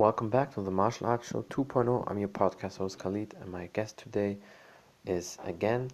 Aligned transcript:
Welcome 0.00 0.30
back 0.30 0.54
to 0.54 0.62
the 0.62 0.70
Martial 0.70 1.08
Arts 1.08 1.28
Show 1.28 1.42
2.0. 1.50 2.10
I'm 2.10 2.18
your 2.18 2.30
podcast 2.30 2.78
host 2.78 2.98
Khalid, 2.98 3.34
and 3.38 3.52
my 3.52 3.68
guest 3.74 3.98
today 3.98 4.38
is 5.04 5.36
again, 5.44 5.90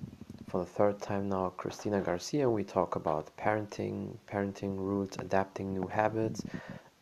for 0.47 0.61
the 0.61 0.65
third 0.65 1.01
time 1.01 1.29
now, 1.29 1.53
Christina 1.57 2.01
Garcia. 2.01 2.49
We 2.49 2.63
talk 2.63 2.95
about 2.95 3.37
parenting, 3.37 4.15
parenting 4.31 4.79
rules, 4.79 5.11
adapting 5.19 5.75
new 5.75 5.89
habits, 5.89 6.45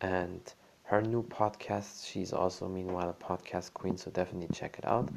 and 0.01 0.41
her 0.85 1.03
new 1.03 1.23
podcast. 1.25 2.11
She's 2.11 2.33
also, 2.33 2.69
meanwhile, 2.69 3.11
a 3.11 3.23
podcast 3.23 3.75
queen, 3.75 3.99
so 3.99 4.11
definitely 4.11 4.49
check 4.57 4.77
it 4.79 4.87
out 4.87 5.11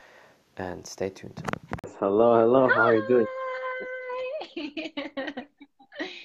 and 0.57 0.86
stay 0.86 1.10
tuned. 1.10 1.42
Hello, 2.01 2.38
hello. 2.38 2.68
How 2.68 2.88
are 2.88 2.96
you 2.96 3.07
doing? 3.07 3.28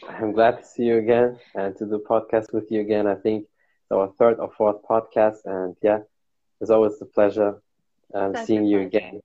I'm 0.08 0.32
glad 0.32 0.58
to 0.58 0.64
see 0.64 0.82
you 0.82 0.96
again 0.96 1.38
and 1.54 1.76
to 1.76 1.86
do 1.86 2.02
podcast 2.04 2.52
with 2.52 2.68
you 2.72 2.80
again. 2.80 3.06
I 3.06 3.14
think 3.14 3.44
it's 3.44 3.51
our 3.92 4.08
third 4.18 4.38
or 4.40 4.50
fourth 4.56 4.82
podcast, 4.88 5.38
and 5.44 5.76
yeah, 5.82 6.00
it's 6.60 6.70
always 6.70 7.00
a 7.02 7.06
pleasure 7.06 7.60
um, 8.14 8.34
seeing 8.36 8.64
you 8.66 8.80
pleasure. 8.80 8.88
again. 8.88 9.20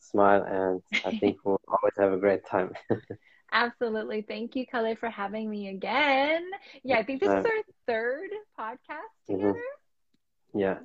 Smile, 0.00 0.42
and 0.44 0.82
I 1.04 1.10
think 1.20 1.38
we'll 1.44 1.60
always 1.68 1.94
have 1.98 2.12
a 2.12 2.18
great 2.18 2.44
time. 2.46 2.72
Absolutely. 3.52 4.22
Thank 4.22 4.56
you, 4.56 4.66
Khaled, 4.66 4.98
for 4.98 5.10
having 5.10 5.50
me 5.50 5.68
again. 5.68 6.42
Yeah, 6.84 6.98
I 6.98 7.04
think 7.04 7.20
this 7.20 7.32
is 7.34 7.44
our 7.44 7.62
third 7.86 8.30
podcast 8.58 9.14
Mhm. 9.30 9.52
together. 9.52 9.62
yeah, 10.54 10.78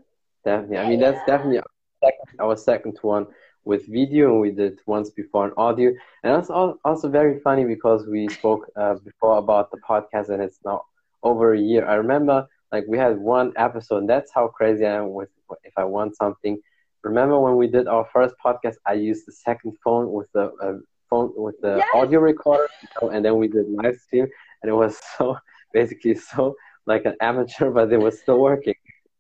definitely. 0.44 0.78
I 0.78 0.86
mean, 0.86 1.00
that's 1.00 1.22
definitely 1.23 1.59
our 1.59 1.66
second, 2.03 2.40
our 2.40 2.56
second 2.58 2.98
one 3.02 3.28
with 3.66 3.86
video, 3.88 4.31
and 4.31 4.42
we 4.42 4.52
did 4.52 4.80
once 4.86 5.09
before 5.09 5.48
in 5.48 5.53
audio, 5.58 5.90
and 6.23 6.34
that's 6.36 6.50
also 6.50 7.09
very 7.09 7.40
funny 7.40 7.66
because 7.66 8.08
we 8.08 8.30
spoke 8.30 8.66
uh, 8.76 8.95
before 9.03 9.38
about 9.38 9.72
the 9.72 9.78
podcast, 9.78 10.30
and 10.30 10.42
it's 10.42 10.59
now 10.66 10.84
over 11.23 11.53
a 11.53 11.59
year. 11.59 11.86
I 11.88 11.95
remember 11.95 12.47
like 12.76 12.86
we 12.94 12.98
had 12.98 13.18
one 13.20 13.54
episode, 13.58 14.00
and 14.00 14.09
that's 14.09 14.31
how 14.34 14.48
crazy 14.48 14.86
I 14.86 14.95
am 15.04 15.14
with 15.14 15.30
if 15.64 15.73
I 15.78 15.86
want 15.86 16.16
something. 16.16 16.56
Remember 17.04 17.40
when 17.40 17.56
we 17.58 17.68
did 17.68 17.88
our 17.88 18.06
first 18.14 18.36
podcast? 18.45 18.76
I 18.86 18.94
used 18.94 19.23
the 19.28 19.34
second 19.34 19.73
phone 19.84 20.12
with 20.12 20.30
the 20.34 20.45
uh, 20.64 20.73
phone 21.09 21.31
with 21.36 21.56
the 21.62 21.76
Yes. 21.78 21.88
audio 21.94 22.20
recorder, 22.20 22.68
and 23.14 23.23
then 23.26 23.36
we 23.38 23.48
did 23.48 23.66
live 23.70 23.96
stream, 23.98 24.28
and 24.62 24.70
it 24.72 24.76
was 24.76 24.98
so 25.18 25.38
basically 25.73 26.16
so 26.16 26.56
like 26.86 27.06
an 27.06 27.16
amateur, 27.22 27.72
but 27.72 27.92
it 27.92 27.98
was 27.98 28.20
still 28.20 28.40
working. 28.40 28.76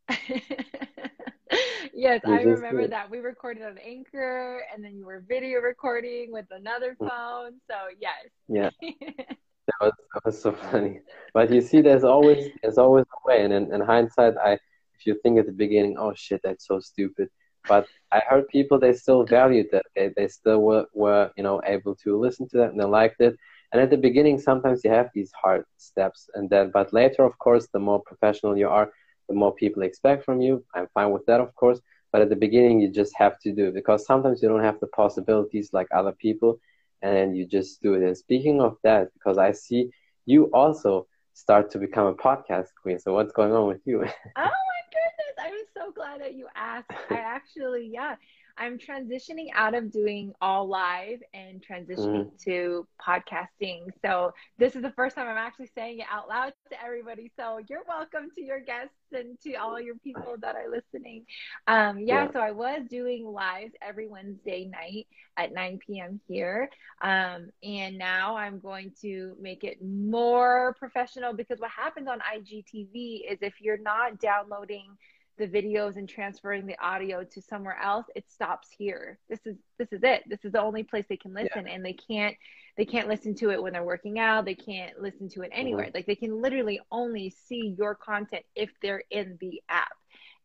yes, 1.93 2.21
I 2.29 2.41
remember 2.43 2.87
that. 2.87 3.09
We 3.09 3.19
recorded 3.19 3.63
on 3.63 3.77
Anchor 3.77 4.63
and 4.73 4.83
then 4.83 4.95
you 4.97 5.05
were 5.05 5.23
video 5.27 5.59
recording 5.59 6.31
with 6.31 6.45
another 6.51 6.95
Mm. 7.01 7.09
phone. 7.09 7.53
So, 7.69 7.75
yes. 7.99 8.29
Yeah. 8.47 8.69
That 9.67 9.85
was, 9.85 9.93
that 10.13 10.25
was 10.25 10.41
so 10.41 10.51
funny. 10.71 11.01
But 11.33 11.51
you 11.51 11.61
see, 11.61 11.81
there's 11.81 12.03
always 12.03 12.49
there's 12.61 12.77
always 12.77 13.05
a 13.05 13.27
way. 13.27 13.43
And 13.43 13.53
in, 13.53 13.73
in 13.73 13.81
hindsight, 13.81 14.35
I 14.37 14.53
if 14.53 15.05
you 15.05 15.19
think 15.21 15.39
at 15.39 15.45
the 15.45 15.51
beginning, 15.51 15.97
oh 15.97 16.13
shit, 16.15 16.41
that's 16.43 16.67
so 16.67 16.79
stupid. 16.79 17.29
But 17.67 17.87
I 18.11 18.19
heard 18.19 18.47
people 18.47 18.79
they 18.79 18.93
still 18.93 19.23
valued 19.25 19.67
that. 19.71 19.85
They 19.95 20.11
they 20.15 20.27
still 20.27 20.61
were, 20.61 20.85
were 20.93 21.31
you 21.35 21.43
know 21.43 21.61
able 21.65 21.95
to 22.03 22.19
listen 22.19 22.47
to 22.49 22.57
that 22.57 22.71
and 22.71 22.79
they 22.79 22.85
liked 22.85 23.21
it. 23.21 23.35
And 23.71 23.81
at 23.81 23.89
the 23.89 23.97
beginning, 23.97 24.39
sometimes 24.39 24.83
you 24.83 24.91
have 24.91 25.09
these 25.13 25.31
hard 25.33 25.65
steps, 25.77 26.29
and 26.35 26.49
then 26.49 26.71
but 26.71 26.93
later, 26.93 27.23
of 27.23 27.37
course, 27.39 27.67
the 27.73 27.79
more 27.79 28.01
professional 28.01 28.55
you 28.55 28.69
are, 28.69 28.91
the 29.27 29.35
more 29.35 29.53
people 29.53 29.83
expect 29.83 30.23
from 30.23 30.39
you. 30.41 30.63
I'm 30.75 30.87
fine 30.93 31.11
with 31.11 31.25
that, 31.25 31.41
of 31.41 31.53
course. 31.55 31.81
But 32.11 32.21
at 32.21 32.29
the 32.29 32.35
beginning, 32.35 32.79
you 32.79 32.89
just 32.89 33.13
have 33.17 33.37
to 33.39 33.51
do 33.51 33.67
it 33.67 33.73
because 33.73 34.05
sometimes 34.05 34.41
you 34.41 34.47
don't 34.47 34.63
have 34.63 34.79
the 34.79 34.87
possibilities 34.87 35.71
like 35.73 35.87
other 35.93 36.13
people 36.13 36.59
and 37.05 37.37
you 37.37 37.45
just 37.47 37.81
do 37.81 37.93
it. 37.93 38.03
And 38.03 38.17
speaking 38.17 38.61
of 38.61 38.77
that, 38.83 39.13
because 39.13 39.37
I 39.37 39.51
see 39.51 39.89
you 40.25 40.45
also 40.53 41.07
start 41.33 41.69
to 41.71 41.77
become 41.79 42.07
a 42.07 42.13
podcast 42.15 42.67
queen. 42.81 42.99
So 42.99 43.13
what's 43.13 43.33
going 43.33 43.53
on 43.53 43.67
with 43.67 43.81
you? 43.85 44.03
Oh 44.37 44.41
my 44.41 44.81
goodness. 44.95 45.35
I'm 45.39 45.65
so 45.75 45.91
glad 45.91 46.21
that 46.21 46.33
you 46.35 46.47
asked. 46.55 46.91
I 47.09 47.17
actually, 47.17 47.89
yeah, 47.91 48.15
I'm 48.57 48.77
transitioning 48.77 49.47
out 49.53 49.73
of 49.75 49.91
doing 49.91 50.33
all 50.41 50.67
live 50.67 51.19
and 51.33 51.61
transitioning 51.65 52.29
to 52.45 52.87
podcasting. 53.05 53.87
So 54.03 54.31
this 54.57 54.75
is 54.75 54.81
the 54.81 54.91
first 54.91 55.15
time 55.15 55.27
I'm 55.27 55.37
actually 55.37 55.69
saying 55.75 55.99
it 55.99 56.05
out 56.11 56.29
loud 56.29 56.53
to 56.71 56.83
everybody. 56.83 57.31
So 57.37 57.59
you're 57.69 57.83
welcome 57.87 58.29
to 58.35 58.41
your 58.41 58.59
guests 58.59 58.95
and 59.11 59.39
to 59.41 59.55
all 59.55 59.79
your 59.79 59.95
people 59.97 60.35
that 60.41 60.55
are 60.55 60.69
listening. 60.69 61.25
Um, 61.67 61.99
yeah, 61.99 62.23
Yeah. 62.25 62.31
so 62.31 62.39
I 62.39 62.51
was 62.51 62.81
doing 62.89 63.25
lives 63.25 63.73
every 63.81 64.07
Wednesday 64.07 64.65
night 64.65 65.07
at 65.37 65.53
9 65.53 65.79
p.m. 65.85 66.19
here. 66.27 66.69
Um, 67.01 67.49
and 67.63 67.97
now 67.97 68.37
I'm 68.37 68.59
going 68.59 68.93
to 69.01 69.35
make 69.39 69.63
it 69.63 69.83
more 69.83 70.75
professional 70.79 71.33
because 71.33 71.59
what 71.59 71.71
happens 71.71 72.07
on 72.07 72.19
IGTV 72.19 73.31
is 73.31 73.39
if 73.41 73.59
you're 73.59 73.77
not 73.77 74.19
downloading 74.19 74.87
the 75.37 75.47
videos 75.47 75.97
and 75.97 76.07
transferring 76.07 76.65
the 76.65 76.77
audio 76.81 77.23
to 77.23 77.41
somewhere 77.41 77.77
else, 77.81 78.05
it 78.15 78.29
stops 78.29 78.69
here. 78.77 79.17
This 79.29 79.39
is 79.45 79.57
this 79.77 79.91
is 79.91 80.01
it. 80.03 80.23
This 80.27 80.43
is 80.45 80.51
the 80.53 80.61
only 80.61 80.83
place 80.83 81.05
they 81.09 81.17
can 81.17 81.33
listen 81.33 81.67
and 81.67 81.83
they 81.83 81.93
can't 81.93 82.35
they 82.77 82.85
can't 82.85 83.07
listen 83.07 83.35
to 83.35 83.51
it 83.51 83.61
when 83.61 83.73
they're 83.73 83.83
working 83.83 84.19
out. 84.19 84.45
They 84.45 84.55
can't 84.55 84.99
listen 85.01 85.29
to 85.29 85.41
it 85.41 85.51
anywhere. 85.53 85.89
Like 85.93 86.05
they 86.05 86.15
can 86.15 86.41
literally 86.41 86.79
only 86.91 87.29
see 87.29 87.75
your 87.77 87.95
content 87.95 88.45
if 88.55 88.71
they're 88.81 89.03
in 89.09 89.37
the 89.41 89.61
app. 89.69 89.93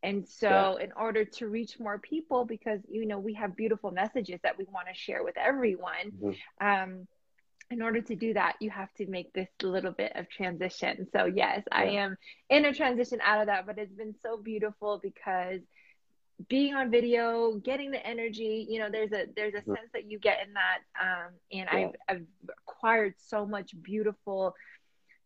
And 0.02 0.26
so, 0.26 0.76
in 0.76 0.92
order 0.92 1.24
to 1.26 1.48
reach 1.48 1.78
more 1.78 1.98
people, 1.98 2.44
because 2.46 2.80
you 2.90 3.04
know 3.06 3.18
we 3.18 3.34
have 3.34 3.54
beautiful 3.54 3.90
messages 3.90 4.40
that 4.42 4.56
we 4.56 4.64
want 4.72 4.88
to 4.88 4.94
share 4.94 5.22
with 5.22 5.36
everyone, 5.36 6.10
Mhm. 6.12 6.36
um, 6.60 7.08
in 7.70 7.82
order 7.82 8.00
to 8.00 8.16
do 8.16 8.34
that, 8.34 8.56
you 8.60 8.68
have 8.70 8.92
to 8.94 9.06
make 9.06 9.32
this 9.32 9.48
little 9.62 9.92
bit 9.92 10.12
of 10.16 10.28
transition. 10.28 11.06
So, 11.12 11.26
yes, 11.26 11.62
I 11.70 11.84
am 11.86 12.16
in 12.48 12.64
a 12.64 12.74
transition 12.74 13.20
out 13.24 13.40
of 13.40 13.46
that, 13.46 13.64
but 13.66 13.78
it's 13.78 13.94
been 13.94 14.14
so 14.22 14.36
beautiful 14.36 14.98
because 15.02 15.60
being 16.48 16.74
on 16.74 16.90
video, 16.90 17.54
getting 17.56 17.90
the 17.92 18.04
energy, 18.04 18.66
you 18.68 18.80
know, 18.80 18.88
there's 18.90 19.12
a 19.12 19.26
there's 19.36 19.54
a 19.54 19.60
Mhm. 19.60 19.76
sense 19.76 19.90
that 19.92 20.10
you 20.10 20.18
get 20.18 20.38
in 20.46 20.54
that, 20.54 20.78
um, 21.00 21.32
and 21.52 21.68
Yeah. 21.72 21.92
I've 22.08 22.16
I've 22.16 22.26
acquired 22.66 23.14
so 23.18 23.46
much 23.46 23.70
beautiful 23.82 24.56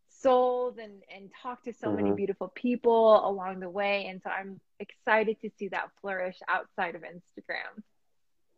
souls 0.08 0.76
and 0.78 1.02
and 1.14 1.30
talked 1.42 1.64
to 1.64 1.72
so 1.72 1.92
many 1.92 2.10
Mhm. 2.10 2.16
beautiful 2.16 2.48
people 2.48 3.26
along 3.26 3.60
the 3.60 3.70
way, 3.70 4.06
and 4.06 4.20
so 4.22 4.28
I'm 4.28 4.60
excited 4.80 5.40
to 5.40 5.50
see 5.50 5.68
that 5.68 5.90
flourish 6.00 6.38
outside 6.48 6.94
of 6.94 7.02
Instagram. 7.02 7.82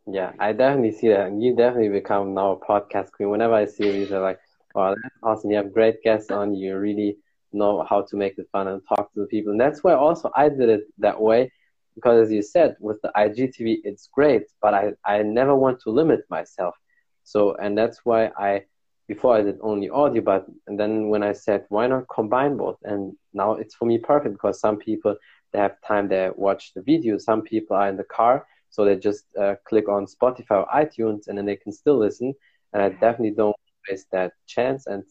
Yeah, 0.09 0.31
I 0.39 0.53
definitely 0.53 0.93
see 0.93 1.09
that. 1.09 1.33
You 1.33 1.55
definitely 1.55 1.89
become 1.89 2.33
now 2.33 2.51
a 2.53 2.59
podcast 2.59 3.11
queen. 3.11 3.29
Whenever 3.29 3.53
I 3.55 3.65
see 3.65 3.85
you, 3.99 4.05
they're 4.05 4.21
like, 4.21 4.39
wow, 4.73 4.95
that's 4.95 5.15
awesome. 5.21 5.51
You 5.51 5.57
have 5.57 5.73
great 5.73 6.01
guests 6.01 6.31
on. 6.31 6.55
You 6.55 6.77
really 6.77 7.17
know 7.51 7.85
how 7.89 8.03
to 8.03 8.15
make 8.15 8.37
it 8.37 8.47
fun 8.51 8.67
and 8.67 8.81
talk 8.87 9.13
to 9.13 9.19
the 9.21 9.25
people. 9.27 9.51
And 9.51 9.59
that's 9.59 9.83
why 9.83 9.93
also 9.93 10.31
I 10.35 10.47
did 10.49 10.69
it 10.69 10.81
that 10.99 11.19
way. 11.19 11.51
Because 11.95 12.25
as 12.27 12.31
you 12.31 12.41
said, 12.41 12.77
with 12.79 13.01
the 13.01 13.11
IGTV, 13.15 13.79
it's 13.83 14.07
great, 14.13 14.43
but 14.61 14.73
I, 14.73 14.93
I 15.03 15.23
never 15.23 15.55
want 15.55 15.81
to 15.81 15.89
limit 15.89 16.21
myself. 16.29 16.75
So, 17.23 17.55
and 17.55 17.77
that's 17.77 18.01
why 18.05 18.31
I, 18.37 18.63
before 19.07 19.35
I 19.35 19.41
did 19.41 19.57
only 19.61 19.89
audio, 19.89 20.21
but, 20.21 20.45
and 20.67 20.79
then 20.79 21.09
when 21.09 21.23
I 21.23 21.33
said, 21.33 21.65
why 21.69 21.87
not 21.87 22.07
combine 22.07 22.55
both? 22.55 22.77
And 22.83 23.13
now 23.33 23.53
it's 23.53 23.75
for 23.75 23.85
me 23.85 23.97
perfect 23.97 24.35
because 24.35 24.59
some 24.59 24.77
people, 24.77 25.15
they 25.51 25.59
have 25.59 25.81
time, 25.85 26.07
they 26.07 26.29
watch 26.35 26.73
the 26.75 26.81
video. 26.83 27.17
Some 27.17 27.41
people 27.41 27.75
are 27.75 27.89
in 27.89 27.97
the 27.97 28.03
car 28.03 28.45
so 28.69 28.85
they 28.85 28.95
just 28.95 29.25
uh, 29.39 29.55
click 29.65 29.87
on 29.89 30.05
Spotify 30.05 30.63
or 30.63 30.67
iTunes 30.73 31.27
and 31.27 31.37
then 31.37 31.45
they 31.45 31.55
can 31.55 31.71
still 31.71 31.97
listen. 31.97 32.33
And 32.73 32.81
I 32.83 32.89
definitely 32.89 33.31
don't 33.31 33.55
waste 33.89 34.07
that 34.11 34.33
chance. 34.45 34.87
And 34.87 35.03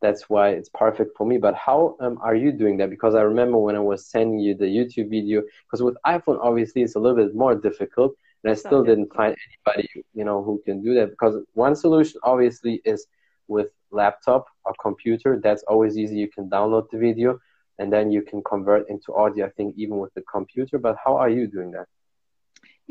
that's 0.00 0.28
why 0.28 0.50
it's 0.50 0.70
perfect 0.70 1.16
for 1.16 1.26
me. 1.26 1.38
But 1.38 1.54
how 1.54 1.96
um, 2.00 2.18
are 2.22 2.34
you 2.34 2.52
doing 2.52 2.76
that? 2.78 2.90
Because 2.90 3.14
I 3.14 3.22
remember 3.22 3.58
when 3.58 3.76
I 3.76 3.80
was 3.80 4.06
sending 4.06 4.40
you 4.40 4.54
the 4.54 4.64
YouTube 4.64 5.10
video, 5.10 5.42
because 5.66 5.82
with 5.82 5.96
iPhone, 6.06 6.38
obviously, 6.42 6.82
it's 6.82 6.96
a 6.96 6.98
little 6.98 7.16
bit 7.16 7.34
more 7.34 7.54
difficult. 7.54 8.14
And 8.42 8.50
I 8.50 8.54
still 8.54 8.82
didn't 8.82 9.14
find 9.14 9.36
anybody, 9.46 9.88
you 10.14 10.24
know, 10.24 10.42
who 10.42 10.60
can 10.64 10.82
do 10.82 10.94
that. 10.94 11.10
Because 11.10 11.36
one 11.52 11.76
solution, 11.76 12.20
obviously, 12.24 12.82
is 12.84 13.06
with 13.46 13.70
laptop 13.92 14.46
or 14.64 14.74
computer. 14.82 15.38
That's 15.40 15.62
always 15.68 15.96
easy. 15.96 16.16
You 16.16 16.28
can 16.28 16.50
download 16.50 16.90
the 16.90 16.98
video 16.98 17.38
and 17.78 17.92
then 17.92 18.10
you 18.10 18.22
can 18.22 18.42
convert 18.42 18.88
into 18.88 19.14
audio, 19.14 19.46
I 19.46 19.50
think, 19.50 19.74
even 19.76 19.98
with 19.98 20.12
the 20.14 20.22
computer. 20.22 20.78
But 20.78 20.96
how 21.04 21.16
are 21.16 21.30
you 21.30 21.46
doing 21.46 21.70
that? 21.72 21.86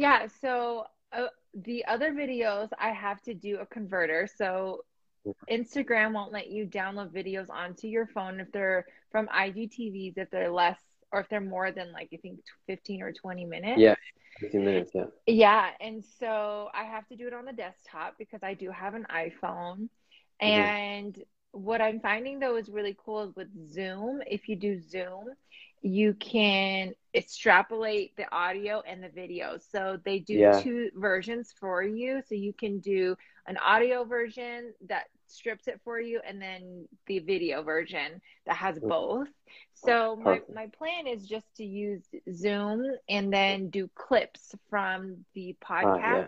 Yeah, 0.01 0.27
so 0.41 0.85
uh, 1.13 1.27
the 1.53 1.85
other 1.85 2.11
videos, 2.11 2.69
I 2.79 2.89
have 2.89 3.21
to 3.23 3.35
do 3.35 3.59
a 3.59 3.67
converter. 3.67 4.27
So 4.35 4.83
Instagram 5.49 6.13
won't 6.13 6.31
let 6.31 6.49
you 6.49 6.65
download 6.65 7.13
videos 7.13 7.49
onto 7.51 7.87
your 7.87 8.07
phone 8.07 8.39
if 8.39 8.51
they're 8.51 8.85
from 9.11 9.27
IGTVs, 9.27 10.17
if 10.17 10.31
they're 10.31 10.51
less 10.51 10.79
or 11.11 11.19
if 11.19 11.29
they're 11.29 11.39
more 11.39 11.71
than 11.71 11.91
like, 11.91 12.09
I 12.11 12.17
think 12.17 12.39
15 12.65 13.03
or 13.03 13.11
20 13.13 13.45
minutes. 13.45 13.79
Yeah. 13.79 13.95
15 14.39 14.65
minutes, 14.65 14.91
yeah. 14.95 15.05
Yeah, 15.27 15.69
and 15.79 16.03
so 16.19 16.69
I 16.73 16.85
have 16.85 17.05
to 17.09 17.15
do 17.15 17.27
it 17.27 17.33
on 17.33 17.45
the 17.45 17.53
desktop 17.53 18.15
because 18.17 18.41
I 18.41 18.55
do 18.55 18.71
have 18.71 18.95
an 18.95 19.05
iPhone. 19.13 19.89
Mhm. 20.41 20.47
And 20.47 21.23
what 21.51 21.81
I'm 21.81 21.99
finding 21.99 22.39
though 22.39 22.55
is 22.55 22.69
really 22.69 22.97
cool 23.05 23.21
is 23.29 23.35
with 23.35 23.49
Zoom, 23.67 24.23
if 24.25 24.49
you 24.49 24.55
do 24.55 24.79
Zoom, 24.79 25.25
you 25.81 26.13
can 26.13 26.93
extrapolate 27.13 28.15
the 28.15 28.31
audio 28.33 28.81
and 28.87 29.03
the 29.03 29.09
video. 29.09 29.57
So 29.57 29.99
they 30.03 30.19
do 30.19 30.35
Yeah. 30.35 30.61
two 30.61 30.91
versions 30.95 31.51
for 31.51 31.83
you. 31.83 32.21
So 32.21 32.35
you 32.35 32.53
can 32.53 32.79
do 32.79 33.17
an 33.47 33.57
audio 33.57 34.03
version 34.03 34.73
that 34.81 35.09
strips 35.27 35.67
it 35.67 35.81
for 35.83 35.99
you 35.99 36.21
and 36.25 36.41
then 36.41 36.87
the 37.07 37.19
video 37.19 37.63
version 37.63 38.21
that 38.45 38.55
has 38.55 38.79
both. 38.79 39.27
So 39.73 40.15
my, 40.15 40.41
my 40.53 40.67
plan 40.67 41.07
is 41.07 41.27
just 41.27 41.47
to 41.55 41.65
use 41.65 42.03
Zoom 42.31 42.85
and 43.09 43.33
then 43.33 43.69
do 43.69 43.89
clips 43.95 44.53
from 44.69 45.25
the 45.33 45.55
podcasts 45.63 46.03
ah, 46.03 46.27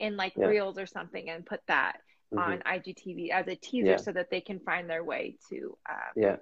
yeah. 0.00 0.06
in 0.06 0.16
like 0.16 0.34
yeah. 0.36 0.46
reels 0.46 0.78
or 0.78 0.86
something 0.86 1.28
and 1.28 1.44
put 1.44 1.60
that 1.66 2.00
mm-hmm. 2.32 2.38
on 2.38 2.58
IGTV 2.60 3.30
as 3.30 3.48
a 3.48 3.56
teaser 3.56 3.98
so 3.98 4.12
that 4.12 4.30
they 4.30 4.40
can 4.40 4.60
find 4.60 4.88
their 4.88 5.02
way 5.02 5.36
to 5.50 5.76
um, 5.90 6.12
yeah 6.14 6.36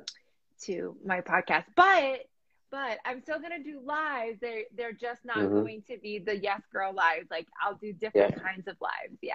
to 0.63 0.97
my 1.05 1.21
podcast. 1.21 1.65
But 1.75 2.27
but 2.73 2.99
I'm 3.05 3.21
still 3.21 3.39
gonna 3.39 3.63
do 3.63 3.81
lives. 3.85 4.39
They're 4.41 4.65
they're 4.77 4.93
just 4.93 5.25
not 5.25 5.37
mm-hmm. 5.37 5.61
going 5.61 5.83
to 5.89 5.99
be 5.99 6.19
the 6.19 6.37
Yes 6.37 6.63
Girl 6.73 6.93
lives. 6.93 7.31
Like 7.31 7.47
I'll 7.63 7.77
do 7.77 7.93
different 7.93 8.43
kinds 8.43 8.67
of 8.67 8.77
lives. 8.81 9.19
Yeah. 9.23 9.35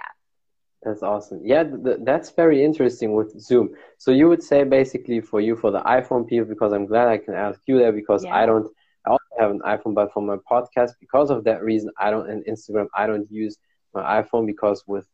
That's 0.82 1.02
awesome. 1.02 1.40
Yeah, 1.42 1.64
th- 1.64 1.98
that's 2.02 2.30
very 2.30 2.62
interesting 2.62 3.14
with 3.14 3.40
Zoom. 3.40 3.74
So 3.96 4.10
you 4.12 4.28
would 4.28 4.42
say 4.42 4.62
basically 4.62 5.20
for 5.20 5.40
you 5.40 5.56
for 5.56 5.70
the 5.72 5.80
iPhone 5.80 6.28
people, 6.28 6.48
because 6.48 6.72
I'm 6.72 6.86
glad 6.86 7.08
I 7.08 7.18
can 7.18 7.34
ask 7.34 7.60
you 7.66 7.80
that 7.80 7.94
because 7.94 8.24
yeah. 8.24 8.36
I 8.36 8.46
don't. 8.46 8.68
I 9.06 9.10
also 9.10 9.24
have 9.40 9.50
an 9.50 9.60
iPhone, 9.60 9.94
but 9.94 10.12
for 10.12 10.22
my 10.22 10.36
podcast, 10.50 10.92
because 11.00 11.30
of 11.30 11.44
that 11.44 11.62
reason, 11.62 11.90
I 11.98 12.10
don't. 12.10 12.28
And 12.28 12.44
Instagram, 12.44 12.88
I 12.94 13.06
don't 13.06 13.30
use 13.30 13.56
my 13.94 14.22
iPhone 14.22 14.46
because 14.46 14.84
with 14.86 15.08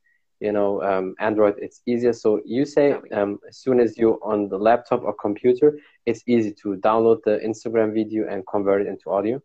you 0.44 0.52
know 0.52 0.82
um, 0.82 1.14
Android, 1.19 1.55
it's 1.58 1.81
easier. 1.87 2.12
So 2.12 2.41
you 2.44 2.64
say 2.64 2.87
um, 3.12 3.38
as 3.49 3.56
soon 3.64 3.81
as 3.81 3.96
you're 3.99 4.19
on 4.23 4.49
the 4.49 4.58
laptop 4.58 5.02
or 5.02 5.14
computer, 5.14 5.79
it's 6.06 6.23
easy 6.26 6.52
to 6.62 6.76
download 6.88 7.19
the 7.25 7.37
Instagram 7.50 7.94
video 7.94 8.29
and 8.29 8.46
convert 8.46 8.82
it 8.82 8.88
into 8.88 9.11
audio. 9.11 9.41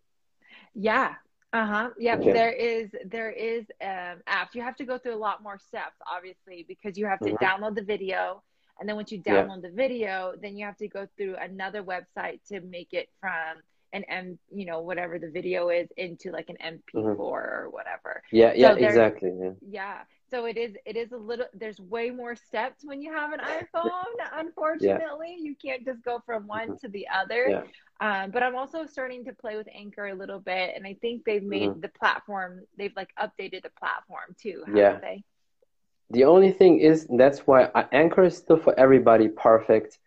Yeah, 0.76 1.16
uh-huh. 1.54 1.90
Yep. 1.98 2.20
Okay. 2.20 2.34
There 2.34 2.52
is 2.52 2.90
there 3.06 3.32
is 3.32 3.66
um 3.82 4.18
apps. 4.28 4.54
You 4.54 4.62
have 4.62 4.76
to 4.76 4.86
go 4.86 4.98
through 4.98 5.16
a 5.16 5.24
lot 5.30 5.42
more 5.42 5.58
steps, 5.58 5.96
obviously, 6.06 6.66
because 6.68 6.98
you 6.98 7.06
have 7.08 7.20
to 7.20 7.32
mm-hmm. 7.32 7.44
download 7.44 7.76
the 7.76 7.84
video. 7.84 8.44
And 8.80 8.88
then 8.88 8.96
once 8.96 9.12
you 9.12 9.22
download 9.22 9.62
yeah. 9.62 9.70
the 9.70 9.76
video, 9.76 10.34
then 10.42 10.56
you 10.56 10.66
have 10.66 10.78
to 10.78 10.88
go 10.88 11.08
through 11.18 11.36
another 11.36 11.84
website 11.84 12.40
to 12.48 12.62
make 12.62 12.94
it 12.94 13.10
from 13.20 13.62
an 13.92 14.04
M, 14.06 14.40
you 14.54 14.66
know, 14.66 14.82
whatever 14.82 15.20
the 15.20 15.30
video 15.30 15.70
is 15.70 15.90
into 15.98 16.32
like 16.32 16.50
an 16.50 16.58
MP4 16.64 16.80
mm-hmm. 16.96 17.22
or 17.22 17.68
whatever. 17.72 18.22
Yeah, 18.32 18.54
yeah, 18.56 18.70
so 18.70 18.76
exactly. 18.76 19.32
Yeah. 19.38 19.52
yeah. 19.62 19.98
So 20.30 20.46
it 20.46 20.58
is 20.58 20.76
it 20.86 20.96
is 20.96 21.12
a 21.12 21.18
little 21.18 21.46
there's 21.54 21.80
way 21.80 22.10
more 22.10 22.36
steps 22.36 22.84
when 22.84 23.02
you 23.02 23.12
have 23.14 23.34
an 23.34 23.40
iPhone. 23.40 23.90
Unfortunately, 24.34 25.38
yeah. 25.38 25.44
you 25.44 25.56
can't 25.56 25.86
just 25.86 26.04
go 26.04 26.22
from 26.26 26.48
one 26.48 26.70
mm-hmm. 26.70 26.86
to 26.86 26.88
the 26.90 27.08
other. 27.14 27.50
Yeah. 27.50 27.64
Um, 28.02 28.32
but 28.32 28.44
I'm 28.44 28.56
also 28.56 28.86
starting 28.86 29.26
to 29.26 29.34
play 29.34 29.58
with 29.58 29.68
Anchor 29.74 30.08
a 30.08 30.16
little 30.16 30.40
bit, 30.40 30.74
and 30.76 30.86
I 30.86 30.96
think 31.02 31.26
they've 31.26 31.44
made 31.44 31.70
mm-hmm. 31.70 31.82
the 31.82 31.90
platform. 31.90 32.62
They've 32.78 32.96
like 32.96 33.10
updated 33.20 33.64
the 33.64 33.72
platform 33.78 34.36
too. 34.42 34.64
yeah. 34.74 35.00
They? 35.00 35.24
The 36.12 36.24
only 36.24 36.52
thing 36.52 36.80
is 36.80 37.08
that's 37.10 37.40
why 37.40 37.66
uh, 37.66 37.86
Anchor 37.92 38.26
is 38.26 38.38
still 38.38 38.58
for 38.58 38.78
everybody 38.80 39.28
perfect, 39.28 40.00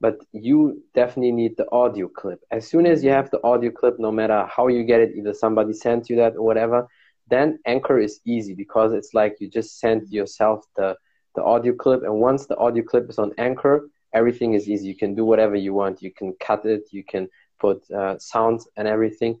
but 0.00 0.18
you 0.32 0.82
definitely 0.94 1.32
need 1.32 1.56
the 1.56 1.70
audio 1.70 2.08
clip. 2.08 2.40
As 2.50 2.66
soon 2.66 2.86
as 2.86 3.04
you 3.04 3.10
have 3.10 3.30
the 3.30 3.42
audio 3.44 3.70
clip, 3.70 3.98
no 3.98 4.10
matter 4.10 4.46
how 4.46 4.68
you 4.68 4.84
get 4.84 5.00
it, 5.00 5.14
either 5.16 5.34
somebody 5.34 5.74
sent 5.74 6.08
you 6.08 6.16
that 6.16 6.36
or 6.36 6.42
whatever, 6.42 6.88
then 7.30 7.58
Anchor 7.66 7.98
is 7.98 8.20
easy 8.24 8.54
because 8.54 8.92
it's 8.92 9.14
like 9.14 9.36
you 9.40 9.48
just 9.48 9.78
send 9.78 10.08
yourself 10.10 10.64
the 10.76 10.96
the 11.36 11.42
audio 11.44 11.72
clip, 11.72 12.02
and 12.02 12.14
once 12.14 12.46
the 12.46 12.56
audio 12.56 12.82
clip 12.82 13.08
is 13.08 13.18
on 13.18 13.32
Anchor, 13.38 13.88
everything 14.12 14.54
is 14.54 14.68
easy. 14.68 14.88
You 14.88 14.96
can 14.96 15.14
do 15.14 15.24
whatever 15.24 15.54
you 15.54 15.72
want. 15.72 16.02
You 16.02 16.12
can 16.12 16.34
cut 16.40 16.64
it. 16.64 16.88
You 16.90 17.04
can 17.04 17.28
put 17.60 17.88
uh, 17.90 18.18
sounds 18.18 18.68
and 18.76 18.88
everything. 18.88 19.38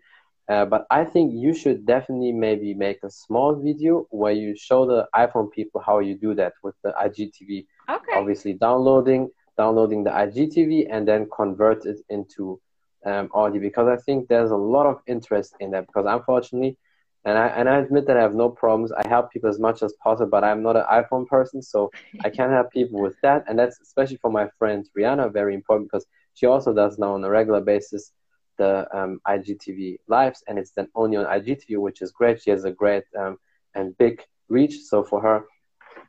Uh, 0.48 0.64
but 0.64 0.84
I 0.90 1.04
think 1.04 1.32
you 1.32 1.54
should 1.54 1.86
definitely 1.86 2.32
maybe 2.32 2.74
make 2.74 3.04
a 3.04 3.10
small 3.10 3.54
video 3.54 4.06
where 4.10 4.32
you 4.32 4.56
show 4.56 4.84
the 4.84 5.06
iPhone 5.14 5.50
people 5.52 5.80
how 5.80 6.00
you 6.00 6.16
do 6.16 6.34
that 6.34 6.54
with 6.64 6.74
the 6.82 6.90
IGTV. 6.90 7.66
Okay. 7.88 8.12
Obviously, 8.14 8.54
downloading 8.54 9.30
downloading 9.56 10.02
the 10.04 10.10
IGTV 10.10 10.86
and 10.90 11.06
then 11.06 11.28
convert 11.36 11.84
it 11.84 12.00
into 12.08 12.60
um, 13.04 13.28
audio 13.32 13.60
because 13.60 13.88
I 13.88 13.96
think 13.96 14.28
there's 14.28 14.50
a 14.50 14.56
lot 14.56 14.86
of 14.86 15.00
interest 15.06 15.54
in 15.60 15.70
that. 15.72 15.86
Because 15.86 16.06
unfortunately, 16.08 16.76
and 17.24 17.36
I 17.36 17.48
and 17.48 17.68
I 17.68 17.78
admit 17.78 18.06
that 18.06 18.16
I 18.16 18.22
have 18.22 18.34
no 18.34 18.48
problems. 18.48 18.92
I 18.92 19.06
help 19.08 19.30
people 19.30 19.50
as 19.50 19.58
much 19.58 19.82
as 19.82 19.92
possible, 20.02 20.30
but 20.30 20.44
I'm 20.44 20.62
not 20.62 20.76
an 20.76 20.84
iPhone 20.90 21.26
person, 21.26 21.60
so 21.62 21.90
I 22.24 22.30
can't 22.36 22.52
help 22.52 22.70
people 22.72 23.00
with 23.00 23.16
that. 23.22 23.44
And 23.48 23.58
that's 23.58 23.78
especially 23.80 24.16
for 24.16 24.30
my 24.30 24.48
friend 24.58 24.88
Rihanna 24.96 25.32
very 25.32 25.54
important 25.54 25.90
because 25.90 26.06
she 26.34 26.46
also 26.46 26.72
does 26.72 26.98
now 26.98 27.14
on 27.14 27.24
a 27.24 27.30
regular 27.30 27.60
basis 27.60 28.12
the 28.56 28.86
um, 28.96 29.20
IGTV 29.26 29.98
lives, 30.08 30.42
and 30.46 30.58
it's 30.58 30.72
then 30.72 30.88
only 30.94 31.16
on 31.16 31.24
IGTV, 31.24 31.78
which 31.78 32.02
is 32.02 32.10
great. 32.10 32.42
She 32.42 32.50
has 32.50 32.64
a 32.64 32.70
great 32.70 33.04
um, 33.18 33.38
and 33.74 33.96
big 33.96 34.22
reach, 34.48 34.80
so 34.80 35.02
for 35.02 35.20
her, 35.20 35.44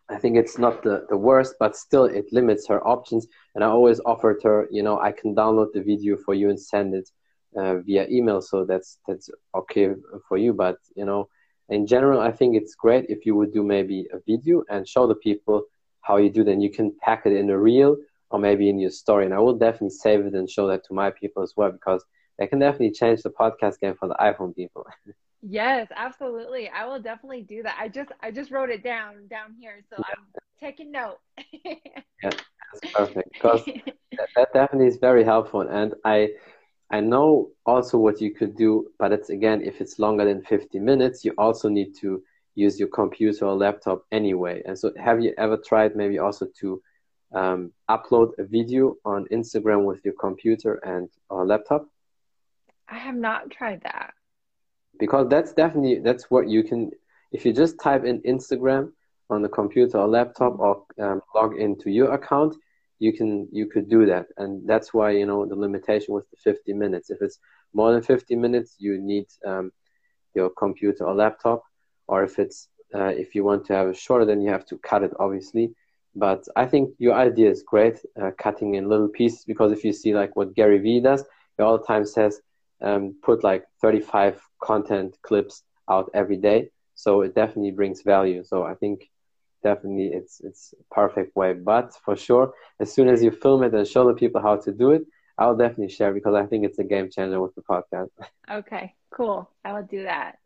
I 0.10 0.18
think 0.18 0.36
it's 0.36 0.58
not 0.58 0.84
the, 0.84 1.06
the 1.10 1.18
worst, 1.18 1.56
but 1.60 1.78
still 1.78 2.06
it 2.06 2.26
limits 2.34 2.68
her 2.68 2.86
options. 2.86 3.28
And 3.56 3.64
I 3.64 3.68
always 3.68 4.02
offered 4.06 4.42
her, 4.44 4.68
you 4.70 4.84
know, 4.84 5.00
I 5.00 5.12
can 5.14 5.34
download 5.34 5.72
the 5.74 5.82
video 5.82 6.18
for 6.18 6.34
you 6.34 6.50
and 6.50 6.60
send 6.60 6.94
it 6.94 7.10
uh, 7.58 7.78
via 7.80 8.08
email, 8.10 8.42
so 8.42 8.66
that's 8.66 9.00
that's 9.08 9.30
okay 9.56 9.90
for 10.28 10.38
you. 10.38 10.54
But 10.54 10.78
you 10.96 11.06
know, 11.06 11.30
in 11.70 11.88
general, 11.88 12.20
I 12.20 12.32
think 12.32 12.56
it's 12.56 12.76
great 12.76 13.06
if 13.10 13.26
you 13.26 13.36
would 13.36 13.54
do 13.54 13.64
maybe 13.64 14.08
a 14.14 14.20
video 14.28 14.64
and 14.70 14.88
show 14.88 15.08
the 15.08 15.16
people 15.16 15.64
how 16.02 16.18
you 16.18 16.30
do. 16.30 16.44
Then 16.44 16.62
you 16.62 16.72
can 16.72 16.94
pack 17.02 17.26
it 17.26 17.34
in 17.34 17.50
a 17.50 17.58
reel 17.58 17.98
or 18.32 18.40
maybe 18.40 18.70
in 18.70 18.80
your 18.80 18.90
story. 18.90 19.26
And 19.26 19.34
I 19.34 19.40
will 19.40 19.58
definitely 19.58 19.92
save 19.92 20.26
it 20.26 20.34
and 20.34 20.50
show 20.50 20.68
that 20.68 20.84
to 20.86 20.94
my 20.94 21.12
people 21.12 21.44
as 21.44 21.54
well 21.56 21.72
because 21.72 22.04
they 22.40 22.48
can 22.48 22.60
definitely 22.60 22.92
change 22.92 23.22
the 23.22 23.30
podcast 23.30 23.80
game 23.80 23.96
for 23.96 24.08
the 24.08 24.16
iPhone 24.16 24.56
people. 24.56 24.86
yes, 25.42 25.88
absolutely. 25.96 26.70
I 26.70 26.86
will 26.86 27.02
definitely 27.02 27.42
do 27.42 27.62
that. 27.64 27.78
I 27.80 27.88
just 27.88 28.12
I 28.22 28.32
just 28.32 28.52
wrote 28.52 28.70
it 28.70 28.84
down 28.84 29.28
down 29.28 29.54
here, 29.60 29.82
so 29.90 29.98
yeah. 30.00 30.16
I'm 30.18 30.26
taking 30.60 30.92
note. 30.92 31.20
yeah, 31.64 31.76
that's 32.24 32.40
perfect 32.94 33.34
because 33.34 33.64
that, 34.18 34.30
that 34.36 34.54
definitely 34.54 34.88
is 34.88 34.98
very 34.98 35.24
helpful. 35.24 35.62
And 35.62 35.94
I 36.06 36.30
I 36.92 37.00
know 37.00 37.52
also 37.66 37.98
what 37.98 38.20
you 38.20 38.32
could 38.32 38.56
do, 38.58 38.88
but 39.00 39.14
it's 39.14 39.30
again, 39.30 39.62
if 39.62 39.80
it's 39.80 39.98
longer 39.98 40.26
than 40.26 40.44
50 40.44 40.78
minutes, 40.80 41.24
you 41.24 41.34
also 41.38 41.70
need 41.70 41.96
to 42.02 42.22
use 42.56 42.78
your 42.80 42.90
computer 42.90 43.46
or 43.46 43.56
laptop 43.56 44.04
anyway. 44.12 44.62
And 44.66 44.78
so, 44.78 44.92
have 44.98 45.22
you 45.22 45.34
ever 45.38 45.58
tried 45.58 45.96
maybe 45.96 46.20
also 46.20 46.48
to 46.60 46.82
um, 47.34 47.72
upload 47.90 48.32
a 48.38 48.44
video 48.44 48.96
on 49.06 49.26
Instagram 49.32 49.86
with 49.86 50.04
your 50.04 50.16
computer 50.20 50.76
and 50.84 51.10
or 51.30 51.46
laptop? 51.46 51.88
I 52.90 52.98
have 52.98 53.16
not 53.16 53.50
tried 53.50 53.82
that. 53.84 54.14
Because 55.00 55.30
that's 55.30 55.54
definitely 55.54 56.00
that's 56.00 56.30
what 56.30 56.50
you 56.50 56.62
can. 56.62 56.92
If 57.32 57.46
you 57.46 57.54
just 57.54 57.80
type 57.80 58.04
in 58.04 58.22
Instagram 58.24 58.92
on 59.30 59.42
the 59.42 59.48
computer 59.48 59.98
or 59.98 60.10
laptop 60.10 60.60
or 60.60 60.84
um, 61.00 61.22
log 61.34 61.58
into 61.58 61.90
your 61.90 62.12
account, 62.12 62.58
you 63.02 63.12
can 63.12 63.48
you 63.52 63.66
could 63.66 63.90
do 63.90 64.06
that. 64.06 64.28
And 64.38 64.52
that's 64.72 64.94
why 64.94 65.10
you 65.20 65.26
know 65.26 65.46
the 65.46 65.56
limitation 65.56 66.14
was 66.14 66.24
the 66.30 66.38
50 66.38 66.74
minutes. 66.74 67.10
If 67.10 67.20
it's 67.22 67.40
more 67.74 67.92
than 67.92 68.04
50 68.04 68.36
minutes 68.36 68.76
you 68.78 69.02
need 69.02 69.26
um, 69.46 69.72
your 70.36 70.50
computer 70.52 71.06
or 71.06 71.16
laptop. 71.16 71.64
Or 72.08 72.24
if 72.24 72.38
it's 72.38 72.68
uh, 72.94 73.14
if 73.24 73.34
you 73.36 73.44
want 73.44 73.66
to 73.66 73.74
have 73.74 73.88
it 73.88 73.98
shorter 73.98 74.26
then 74.26 74.42
you 74.42 74.52
have 74.52 74.66
to 74.68 74.78
cut 74.78 75.04
it 75.04 75.14
obviously. 75.20 75.74
But 76.14 76.44
i 76.58 76.66
think 76.66 76.86
your 77.00 77.16
idea 77.16 77.50
is 77.50 77.64
great 77.64 77.98
uh, 78.22 78.32
cutting 78.38 78.76
in 78.76 78.90
little 78.90 79.08
pieces 79.20 79.46
because 79.46 79.72
if 79.72 79.82
you 79.86 79.94
see 79.94 80.14
like 80.14 80.36
what 80.36 80.54
gary 80.56 80.80
vee 80.86 81.00
does 81.00 81.24
he 81.56 81.64
all 81.64 81.78
the 81.78 81.86
time 81.86 82.06
says 82.06 82.42
um, 82.82 83.16
put 83.24 83.44
like 83.44 83.64
35 83.82 84.42
content 84.62 85.18
clips 85.22 85.64
out 85.90 86.12
every 86.14 86.38
day. 86.38 86.70
So 86.96 87.22
it 87.22 87.34
definitely 87.34 87.72
brings 87.72 88.02
value. 88.02 88.44
So 88.44 88.64
i 88.64 88.76
think 88.76 89.10
definitely 89.64 90.08
it's 90.08 90.42
it's 90.42 90.74
perfect 90.92 91.36
way. 91.36 91.54
But 91.54 91.94
for 92.04 92.16
sure, 92.16 92.54
as 92.80 92.92
soon 92.94 93.08
as 93.08 93.24
you 93.24 93.32
film 93.32 93.64
it 93.64 93.74
and 93.74 93.88
show 93.88 94.08
the 94.08 94.14
people 94.14 94.42
how 94.42 94.58
to 94.58 94.72
do 94.72 94.92
it, 94.92 95.04
I'll 95.38 95.56
definitely 95.56 95.90
share 95.90 96.14
because 96.14 96.36
I 96.36 96.46
think 96.46 96.66
it's 96.66 96.80
a 96.80 96.84
game 96.84 97.10
changer 97.10 97.42
with 97.42 97.56
the 97.56 97.62
podcast. 97.62 98.10
Okay, 98.52 98.96
cool. 99.12 99.50
I 99.64 99.72
will 99.74 99.84
do 99.84 100.04
that. 100.04 100.38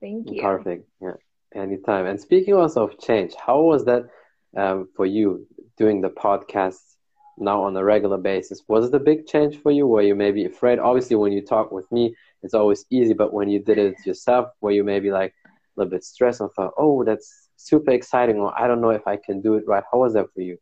Thank 0.00 0.30
you. 0.30 0.42
Perfect. 0.42 0.88
Yeah, 1.00 1.12
anytime. 1.54 2.06
And 2.06 2.20
speaking 2.20 2.54
also 2.54 2.88
of 2.88 2.98
change, 2.98 3.34
how 3.34 3.60
was 3.60 3.84
that 3.84 4.08
um, 4.56 4.88
for 4.96 5.06
you 5.06 5.46
doing 5.76 6.00
the 6.00 6.08
podcast 6.08 6.80
now 7.36 7.62
on 7.62 7.76
a 7.76 7.84
regular 7.84 8.18
basis? 8.18 8.62
Was 8.66 8.86
it 8.86 8.94
a 8.94 8.98
big 8.98 9.26
change 9.26 9.56
for 9.62 9.70
you? 9.70 9.86
Were 9.86 10.02
you 10.02 10.16
maybe 10.16 10.44
afraid? 10.46 10.80
Obviously, 10.80 11.16
when 11.16 11.32
you 11.32 11.42
talk 11.42 11.70
with 11.70 11.90
me, 11.92 12.14
it's 12.42 12.54
always 12.54 12.84
easy. 12.90 13.14
But 13.14 13.32
when 13.32 13.48
you 13.48 13.60
did 13.60 13.78
it 13.78 13.94
yourself, 14.04 14.48
were 14.60 14.72
you 14.72 14.82
maybe 14.82 15.12
like 15.12 15.34
a 15.46 15.50
little 15.76 15.90
bit 15.90 16.04
stressed 16.04 16.40
and 16.40 16.50
thought, 16.52 16.74
"Oh, 16.76 17.04
that's 17.04 17.47
super 17.58 17.90
exciting 17.90 18.36
or 18.36 18.58
I 18.58 18.66
don't 18.66 18.80
know 18.80 18.90
if 18.90 19.06
I 19.06 19.16
can 19.16 19.40
do 19.42 19.54
it 19.54 19.64
right. 19.66 19.84
How 19.90 19.98
was 19.98 20.14
that 20.14 20.32
for 20.32 20.40
you? 20.40 20.58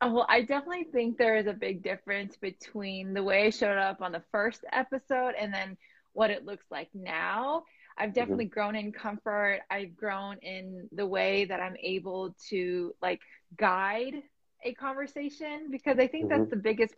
Oh, 0.00 0.12
well, 0.12 0.26
I 0.28 0.42
definitely 0.42 0.84
think 0.84 1.16
there 1.16 1.36
is 1.36 1.46
a 1.46 1.52
big 1.52 1.82
difference 1.82 2.36
between 2.36 3.14
the 3.14 3.22
way 3.22 3.46
I 3.46 3.50
showed 3.50 3.78
up 3.78 4.02
on 4.02 4.12
the 4.12 4.22
first 4.30 4.64
episode 4.72 5.34
and 5.38 5.52
then 5.52 5.76
what 6.12 6.30
it 6.30 6.44
looks 6.44 6.66
like 6.70 6.88
now. 6.94 7.64
I've 7.98 8.10
mm-hmm. 8.10 8.14
definitely 8.14 8.44
mm-hmm. 8.46 8.52
grown 8.52 8.76
in 8.76 8.92
comfort. 8.92 9.60
I've 9.70 9.96
grown 9.96 10.36
in 10.42 10.88
the 10.92 11.06
way 11.06 11.46
that 11.46 11.60
I'm 11.60 11.76
able 11.82 12.36
to 12.50 12.94
like 13.02 13.20
guide 13.56 14.22
a 14.64 14.74
conversation 14.74 15.68
because 15.70 15.98
I 15.98 16.06
think 16.06 16.26
mm-hmm. 16.26 16.38
that's 16.38 16.50
the 16.50 16.56
biggest 16.56 16.94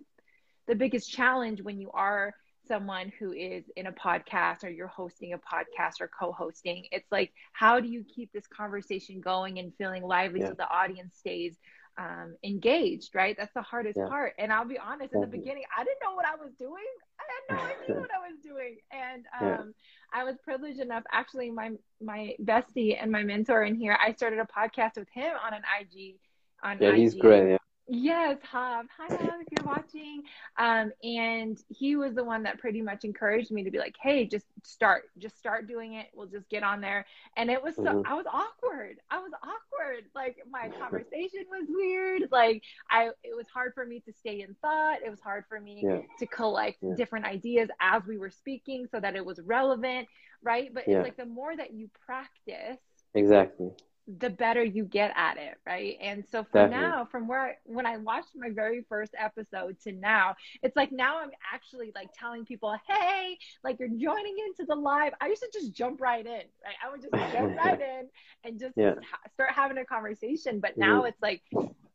the 0.66 0.74
biggest 0.74 1.10
challenge 1.10 1.62
when 1.62 1.80
you 1.80 1.90
are 1.92 2.34
someone 2.68 3.12
who 3.18 3.32
is 3.32 3.64
in 3.76 3.86
a 3.86 3.92
podcast 3.92 4.62
or 4.64 4.68
you're 4.68 4.86
hosting 4.86 5.32
a 5.32 5.38
podcast 5.38 6.00
or 6.00 6.10
co-hosting 6.18 6.84
it's 6.92 7.10
like 7.10 7.32
how 7.52 7.80
do 7.80 7.88
you 7.88 8.04
keep 8.14 8.30
this 8.32 8.46
conversation 8.46 9.20
going 9.20 9.58
and 9.58 9.72
feeling 9.78 10.02
lively 10.04 10.40
yeah. 10.40 10.48
so 10.48 10.54
the 10.54 10.68
audience 10.70 11.16
stays 11.16 11.56
um, 11.98 12.36
engaged, 12.44 13.14
right? 13.14 13.36
That's 13.36 13.52
the 13.54 13.62
hardest 13.62 13.98
Yeah. 13.98 14.06
part. 14.06 14.34
And 14.38 14.52
I'll 14.52 14.64
be 14.64 14.78
honest, 14.78 15.14
in 15.14 15.20
the 15.20 15.26
beginning, 15.26 15.64
I 15.76 15.84
didn't 15.84 15.98
know 16.02 16.14
what 16.14 16.24
I 16.26 16.36
was 16.36 16.52
doing. 16.54 16.86
I 17.18 17.24
had 17.34 17.56
no 17.56 17.62
idea 17.74 18.00
what 18.00 18.10
I 18.14 18.30
was 18.30 18.38
doing. 18.42 18.78
And 18.92 19.26
um, 19.38 19.74
Yeah. 20.12 20.20
I 20.20 20.24
was 20.24 20.36
privileged 20.38 20.80
enough, 20.80 21.02
actually, 21.12 21.50
my 21.50 21.72
my 22.00 22.34
bestie 22.42 22.96
and 23.00 23.10
my 23.10 23.24
mentor 23.24 23.64
in 23.64 23.74
here, 23.74 23.98
I 24.00 24.12
started 24.12 24.38
a 24.38 24.46
podcast 24.46 24.96
with 24.96 25.08
him 25.10 25.32
on 25.44 25.54
an 25.54 25.62
IG. 25.80 26.16
On 26.62 26.78
Yeah, 26.80 26.90
IG. 26.90 26.96
he's 26.96 27.14
great. 27.14 27.58
Yes, 27.90 28.36
Hav. 28.42 28.84
Hi, 28.98 29.06
Hav, 29.16 29.40
if 29.40 29.46
you're 29.50 29.66
watching. 29.66 30.22
Um, 30.58 30.92
and 31.02 31.58
he 31.70 31.96
was 31.96 32.14
the 32.14 32.22
one 32.22 32.42
that 32.42 32.58
pretty 32.58 32.82
much 32.82 33.04
encouraged 33.04 33.50
me 33.50 33.64
to 33.64 33.70
be 33.70 33.78
like, 33.78 33.94
hey, 34.02 34.26
just 34.26 34.44
start, 34.62 35.04
just 35.16 35.38
start 35.38 35.66
doing 35.66 35.94
it. 35.94 36.08
We'll 36.14 36.26
just 36.26 36.48
get 36.50 36.62
on 36.62 36.82
there. 36.82 37.06
And 37.38 37.50
it 37.50 37.62
was 37.62 37.76
so, 37.76 37.82
Mhm. 37.84 38.02
I 38.04 38.12
was 38.12 38.26
awkward. 38.30 39.00
I 39.10 39.20
was 39.20 39.32
awkward. 39.42 40.04
Like 40.14 40.36
my 40.50 40.68
conversation 40.68 41.46
was 41.50 41.64
weird. 41.68 42.28
Like 42.30 42.62
I, 42.90 43.06
it 43.24 43.34
was 43.34 43.46
hard 43.48 43.72
for 43.74 43.86
me 43.86 44.00
to 44.00 44.12
stay 44.12 44.42
in 44.42 44.54
thought. 44.60 44.98
It 45.02 45.08
was 45.10 45.20
hard 45.20 45.44
for 45.48 45.58
me 45.58 45.80
Yeah. 45.84 46.02
to 46.18 46.26
collect 46.26 46.82
Yeah. 46.82 46.94
different 46.94 47.24
ideas 47.24 47.70
as 47.80 48.04
we 48.06 48.18
were 48.18 48.30
speaking 48.30 48.86
so 48.90 49.00
that 49.00 49.16
it 49.16 49.24
was 49.24 49.40
relevant. 49.40 50.08
Right. 50.42 50.72
But 50.74 50.86
Yeah. 50.86 50.98
it's 50.98 51.04
like 51.04 51.16
the 51.16 51.24
more 51.26 51.56
that 51.56 51.72
you 51.72 51.88
practice, 52.04 52.78
Exactly. 53.14 53.70
The 54.18 54.30
better 54.30 54.62
you 54.64 54.84
get 54.84 55.12
at 55.16 55.36
it, 55.36 55.56
right? 55.66 55.96
And 56.00 56.24
so 56.26 56.44
for 56.44 56.60
Definitely. 56.60 56.62
now, 56.62 57.06
from 57.10 57.28
where 57.28 57.40
I, 57.40 57.54
when 57.64 57.86
I 57.86 57.96
watched 57.98 58.30
my 58.36 58.50
very 58.50 58.84
first 58.88 59.14
episode 59.18 59.78
to 59.84 59.92
now, 59.92 60.34
it's 60.62 60.76
like 60.76 60.92
now 60.92 61.20
I'm 61.20 61.30
actually 61.52 61.92
like 61.94 62.10
telling 62.18 62.44
people, 62.44 62.74
"Hey, 62.88 63.36
like 63.64 63.78
you're 63.78 63.88
joining 63.88 64.36
into 64.46 64.64
the 64.66 64.74
live." 64.76 65.12
I 65.20 65.28
used 65.28 65.42
to 65.42 65.50
just 65.52 65.74
jump 65.74 66.00
right 66.00 66.24
in, 66.24 66.32
right? 66.32 66.76
I 66.84 66.90
would 66.90 67.02
just 67.02 67.14
jump 67.30 67.54
right 67.56 67.80
in 67.80 68.08
and 68.44 68.58
just 68.58 68.76
Yeah. 68.76 68.94
start 69.34 69.50
having 69.54 69.78
a 69.78 69.84
conversation. 69.84 70.60
But 70.60 70.76
now 70.78 71.04
Mhm. 71.04 71.04
it's 71.04 71.20
like 71.22 71.42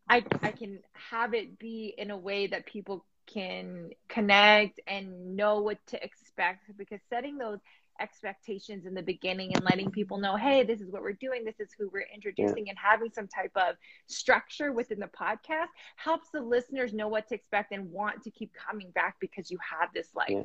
I 0.10 0.26
I 0.44 0.52
can 0.52 0.80
have 0.94 1.34
it 1.34 1.58
be 1.60 1.94
in 1.98 2.12
a 2.12 2.18
way 2.18 2.48
that 2.48 2.66
people 2.66 3.06
can 3.28 3.90
connect 4.10 4.80
and 4.88 5.36
know 5.36 5.62
what 5.62 5.78
to 5.88 6.04
expect 6.04 6.72
because 6.78 7.00
setting 7.10 7.38
those 7.38 7.60
expectations 8.00 8.86
in 8.86 8.94
the 8.94 9.02
beginning 9.02 9.54
and 9.56 9.64
letting 9.64 9.92
people 9.92 10.18
know, 10.18 10.36
hey, 10.36 10.64
this 10.64 10.82
is 10.82 10.90
what 10.92 11.02
we're 11.02 11.14
doing, 11.14 11.44
this 11.44 11.60
is 11.60 11.70
who 11.78 11.90
we're 11.92 12.08
introducing, 12.14 12.70
and 12.70 12.78
having 12.78 13.10
some 13.12 13.28
type 13.28 13.52
of 13.56 13.76
structure 14.08 14.72
within 14.72 15.00
the 15.00 15.08
podcast 15.08 15.68
helps 15.96 16.30
the 16.34 16.42
listeners 16.42 16.94
know 16.94 17.08
what 17.08 17.28
to 17.28 17.36
expect 17.36 17.72
and 17.72 17.90
want 17.92 18.22
to 18.24 18.32
keep 18.32 18.52
coming 18.54 18.92
back 18.92 19.16
because 19.20 19.50
you 19.52 19.58
have 19.80 19.90
this, 19.94 20.10
like, 20.16 20.30
Yeah. 20.30 20.44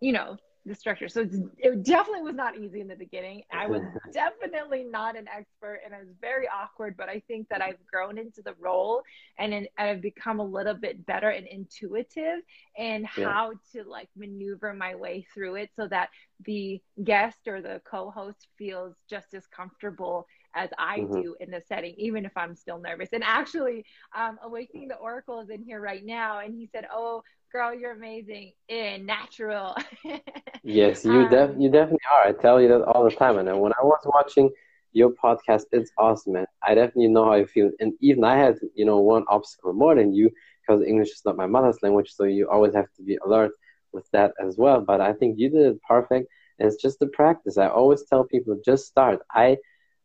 you 0.00 0.12
know, 0.12 0.36
the 0.66 0.74
structure. 0.74 1.08
So 1.08 1.22
it 1.58 1.82
definitely 1.84 2.22
was 2.22 2.34
not 2.34 2.56
easy 2.58 2.80
in 2.80 2.88
the 2.88 2.96
beginning. 2.96 3.42
I 3.52 3.66
was 3.66 3.82
definitely 4.12 4.84
not 4.84 5.16
an 5.16 5.26
expert 5.28 5.80
and 5.84 5.94
I 5.94 5.98
was 6.00 6.08
very 6.20 6.46
awkward, 6.48 6.96
but 6.96 7.08
I 7.08 7.20
think 7.28 7.48
that 7.48 7.62
I've 7.62 7.84
grown 7.92 8.18
into 8.18 8.42
the 8.42 8.54
role 8.60 9.02
and, 9.38 9.52
in, 9.54 9.66
and 9.78 9.90
I've 9.90 10.02
become 10.02 10.40
a 10.40 10.44
little 10.44 10.74
bit 10.74 11.06
better 11.06 11.30
and 11.30 11.46
intuitive 11.46 12.40
in 12.76 13.04
Yeah. 13.14 13.34
how 13.34 13.52
to 13.72 13.84
like 13.84 14.08
maneuver 14.16 14.74
my 14.74 14.94
way 14.94 15.26
through 15.34 15.56
it 15.56 15.70
so 15.74 15.88
that 15.88 16.08
the 16.44 16.80
guest 17.04 17.46
or 17.46 17.60
the 17.62 17.80
co-host 17.90 18.48
feels 18.58 18.94
just 19.08 19.34
as 19.34 19.46
comfortable 19.46 20.26
as 20.54 20.70
I 20.78 21.04
Mhm. 21.04 21.12
do 21.12 21.36
in 21.40 21.50
the 21.50 21.60
setting, 21.68 21.94
even 21.98 22.24
if 22.24 22.32
I'm 22.36 22.54
still 22.56 22.78
nervous. 22.80 23.10
And 23.12 23.22
actually, 23.24 23.84
um, 24.16 24.38
Awakening 24.42 24.88
the 24.88 24.96
Oracle 24.96 25.40
is 25.40 25.50
in 25.50 25.62
here 25.62 25.80
right 25.80 26.04
now, 26.04 26.40
and 26.40 26.54
he 26.54 26.66
said, 26.66 26.86
"Oh, 26.92 27.22
girl, 27.52 27.74
you're 27.74 27.92
amazing 27.92 28.52
and 28.68 29.06
natural." 29.06 29.74
Yes, 30.62 31.04
you 31.04 31.26
def 31.26 31.50
Um, 31.50 31.58
you 31.58 31.70
definitely 31.70 32.06
are. 32.14 32.28
I 32.28 32.32
tell 32.32 32.60
you 32.60 32.68
that 32.68 32.82
all 32.82 33.04
the 33.04 33.10
time. 33.10 33.38
And 33.38 33.60
when 33.60 33.72
I 33.72 33.84
was 33.84 34.00
watching 34.04 34.50
your 34.92 35.10
podcast, 35.10 35.64
it's 35.72 35.92
awesome, 35.98 36.34
man. 36.34 36.46
I 36.62 36.74
definitely 36.74 37.08
know 37.08 37.24
how 37.24 37.34
you 37.34 37.46
feel. 37.46 37.70
And 37.80 37.92
even 38.00 38.24
I 38.24 38.36
had, 38.36 38.56
you 38.74 38.84
know, 38.84 38.98
one 38.98 39.24
obstacle 39.28 39.72
more 39.72 39.94
than 39.94 40.12
you 40.12 40.30
because 40.60 40.82
English 40.82 41.08
is 41.10 41.22
not 41.24 41.36
my 41.36 41.46
mother's 41.46 41.78
language, 41.82 42.10
so 42.10 42.24
you 42.24 42.48
always 42.50 42.74
have 42.74 42.92
to 42.96 43.02
be 43.02 43.18
alert 43.24 43.52
with 43.92 44.08
that 44.12 44.32
as 44.44 44.56
well. 44.58 44.80
But 44.80 45.00
I 45.00 45.12
think 45.12 45.38
you 45.38 45.50
did 45.50 45.66
it 45.66 45.82
perfect. 45.88 46.28
And 46.58 46.66
it's 46.68 46.80
just 46.82 46.98
the 46.98 47.06
practice. 47.08 47.56
I 47.58 47.68
always 47.68 48.02
tell 48.04 48.24
people 48.24 48.58
just 48.64 48.86
start. 48.86 49.20
I 49.32 49.56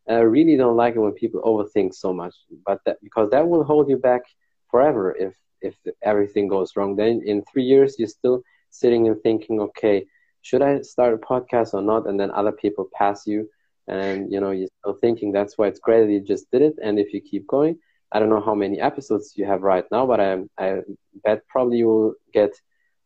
uh, 0.09 0.23
really 0.23 0.55
don't 0.57 0.75
like 0.77 0.95
it 0.95 0.99
when 0.99 1.13
people 1.13 1.41
overthink 1.41 1.93
so 1.93 2.13
much, 2.13 2.35
but 2.65 2.79
that 2.85 2.97
because 3.03 3.29
that 3.31 3.47
will 3.47 3.63
hold 3.63 3.89
you 3.89 3.97
back 3.97 4.21
forever 4.69 5.15
if 5.17 5.33
if 5.63 5.75
everything 6.03 6.47
goes 6.47 6.75
wrong. 6.75 6.95
Then 6.95 7.21
in 7.25 7.43
three 7.51 7.63
years 7.63 7.95
you're 7.99 8.07
still 8.07 8.43
sitting 8.69 9.07
and 9.07 9.21
thinking, 9.21 9.59
okay, 9.61 10.05
should 10.41 10.61
I 10.61 10.81
start 10.81 11.13
a 11.13 11.17
podcast 11.17 11.73
or 11.73 11.81
not? 11.81 12.07
And 12.07 12.19
then 12.19 12.31
other 12.31 12.51
people 12.51 12.89
pass 12.93 13.25
you, 13.27 13.49
and 13.87 14.31
you 14.31 14.39
know 14.39 14.51
you're 14.51 14.73
still 14.79 14.93
thinking. 14.93 15.31
That's 15.31 15.57
why 15.57 15.67
it's 15.67 15.79
great 15.79 16.05
that 16.05 16.11
you 16.11 16.21
just 16.21 16.51
did 16.51 16.61
it. 16.61 16.75
And 16.83 16.99
if 16.99 17.13
you 17.13 17.21
keep 17.21 17.47
going, 17.47 17.77
I 18.11 18.19
don't 18.19 18.29
know 18.29 18.41
how 18.41 18.55
many 18.55 18.79
episodes 18.79 19.33
you 19.37 19.45
have 19.45 19.61
right 19.63 19.85
now, 19.91 20.05
but 20.05 20.19
I 20.19 20.37
I 20.57 20.81
bet 21.23 21.47
probably 21.47 21.77
you 21.79 21.87
will 21.87 22.13
get 22.33 22.51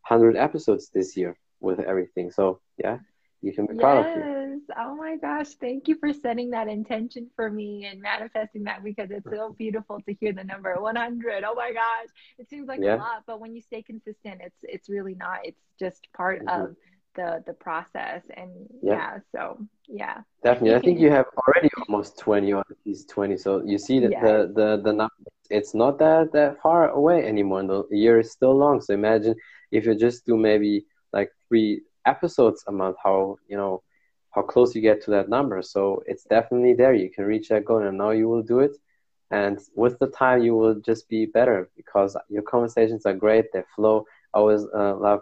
hundred 0.01 0.35
episodes 0.35 0.89
this 0.93 1.15
year 1.17 1.37
with 1.59 1.79
everything. 1.79 2.31
So 2.31 2.59
yeah, 2.77 2.97
you 3.41 3.53
can 3.53 3.65
be 3.67 3.75
proud 3.75 4.05
of 4.05 4.15
you. 4.15 4.46
Oh 4.75 4.95
my 4.95 5.15
gosh. 5.17 5.49
Thank 5.61 5.87
you 5.87 5.95
for 5.99 6.11
setting 6.11 6.49
that 6.51 6.67
intention 6.67 7.29
for 7.35 7.49
me 7.49 7.85
and 7.85 8.01
manifesting 8.01 8.63
that 8.65 8.83
because 8.83 9.09
it's 9.11 9.29
so 9.29 9.51
beautiful 9.57 10.01
to 10.01 10.13
hear 10.19 10.33
the 10.33 10.43
number 10.43 10.75
100. 10.81 11.43
Oh 11.45 11.55
my 11.55 11.71
gosh. 11.71 12.09
It 12.37 12.49
seems 12.49 12.67
like 12.67 12.81
Yeah. 12.81 12.95
a 12.95 12.99
lot, 12.99 13.23
but 13.25 13.39
when 13.39 13.55
you 13.55 13.61
stay 13.61 13.81
consistent, 13.81 14.41
it's 14.43 14.57
it's 14.63 14.89
really 14.89 15.15
not. 15.15 15.39
It's 15.45 15.61
just 15.79 16.07
part 16.13 16.43
Mhm. 16.45 16.71
of 16.71 16.75
the 17.15 17.43
the 17.47 17.53
process 17.53 18.23
and 18.35 18.51
Yeah. 18.81 18.93
yeah, 18.95 19.19
so 19.33 19.65
yeah. 19.87 20.21
Definitely, 20.43 20.75
I 20.75 20.79
think 20.79 20.99
you 20.99 21.09
have 21.11 21.25
already 21.47 21.69
almost 21.87 22.17
twenty 22.19 22.53
or 22.53 22.59
at 22.59 22.77
least 22.85 23.09
twenty. 23.09 23.37
So 23.37 23.63
you 23.63 23.77
see 23.77 23.99
that 24.01 24.11
Yeah. 24.11 24.21
the 24.21 24.51
the 24.53 24.81
the 24.83 24.93
number, 24.93 25.13
it's 25.49 25.73
not 25.73 25.97
that 25.99 26.31
that 26.33 26.61
far 26.61 26.89
away 26.89 27.25
anymore. 27.25 27.61
and 27.61 27.69
The 27.69 27.85
year 27.91 28.19
is 28.19 28.31
still 28.31 28.55
long. 28.55 28.81
So 28.81 28.93
imagine 28.93 29.35
if 29.71 29.85
you 29.85 29.95
just 29.95 30.25
do 30.25 30.35
maybe 30.37 30.85
like 31.13 31.31
three 31.47 31.81
episodes 32.05 32.63
a 32.67 32.71
month, 32.71 32.97
how 33.03 33.37
you 33.47 33.57
know 33.57 33.81
how 34.37 34.43
close 34.43 34.75
you 34.75 34.81
get 34.81 35.01
to 35.03 35.11
that 35.11 35.29
number. 35.29 35.63
So 35.63 36.03
it's 36.05 36.23
definitely 36.23 36.75
there. 36.75 36.93
You 36.93 37.09
can 37.09 37.25
reach 37.25 37.49
that 37.49 37.65
goal, 37.65 37.79
and 37.79 37.97
now 37.97 38.11
you 38.11 38.29
will 38.29 38.43
do 38.43 38.59
it. 38.59 38.77
And 39.31 39.59
with 39.75 39.97
the 39.97 40.07
time, 40.07 40.43
you 40.43 40.55
will 40.55 40.75
just 40.75 41.09
be 41.09 41.25
better 41.25 41.69
because 41.75 42.15
your 42.29 42.43
conversations 42.43 43.07
are 43.07 43.15
great. 43.15 43.45
They 43.51 43.63
flow. 43.75 44.05
I 44.33 44.37
always 44.37 44.63
uh, 44.63 44.95
love 44.95 45.21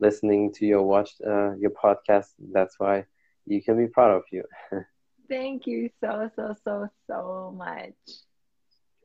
listening 0.00 0.52
to 0.54 0.66
your 0.66 0.82
watch 0.82 1.10
uh, 1.24 1.54
your 1.54 1.70
podcast. 1.70 2.30
That's 2.52 2.74
why 2.78 3.04
you 3.46 3.62
can 3.62 3.76
be 3.78 3.86
proud 3.86 4.16
of 4.16 4.24
you. 4.32 4.42
Thank 5.28 5.66
you 5.66 5.88
so 6.00 6.28
so 6.34 6.54
so 6.64 6.88
so 7.06 7.54
much. 7.56 7.94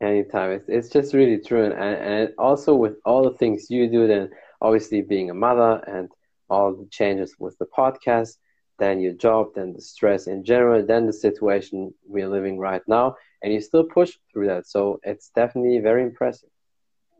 Anytime. 0.00 0.50
It's, 0.50 0.68
it's 0.68 0.88
just 0.88 1.14
really 1.14 1.38
true. 1.38 1.66
And, 1.66 1.74
and 1.74 2.34
also 2.36 2.74
with 2.74 2.96
all 3.04 3.22
the 3.22 3.36
things 3.38 3.70
you 3.70 3.88
do, 3.88 4.08
then 4.08 4.30
obviously 4.60 5.02
being 5.02 5.30
a 5.30 5.34
mother 5.34 5.80
and 5.86 6.10
all 6.50 6.74
the 6.74 6.88
changes 6.90 7.36
with 7.38 7.56
the 7.58 7.66
podcast, 7.66 8.38
then 8.78 9.00
your 9.00 9.12
job, 9.14 9.48
then 9.54 9.72
the 9.72 9.80
stress 9.80 10.26
in 10.26 10.44
general, 10.44 10.84
then 10.84 11.06
the 11.06 11.12
situation 11.12 11.92
we're 12.06 12.28
living 12.28 12.58
right 12.58 12.82
now, 12.86 13.16
and 13.42 13.52
you 13.52 13.60
still 13.60 13.84
push 13.84 14.16
through 14.32 14.46
that. 14.48 14.66
So 14.66 15.00
it's 15.02 15.30
definitely 15.34 15.78
very 15.80 16.02
impressive. 16.02 16.50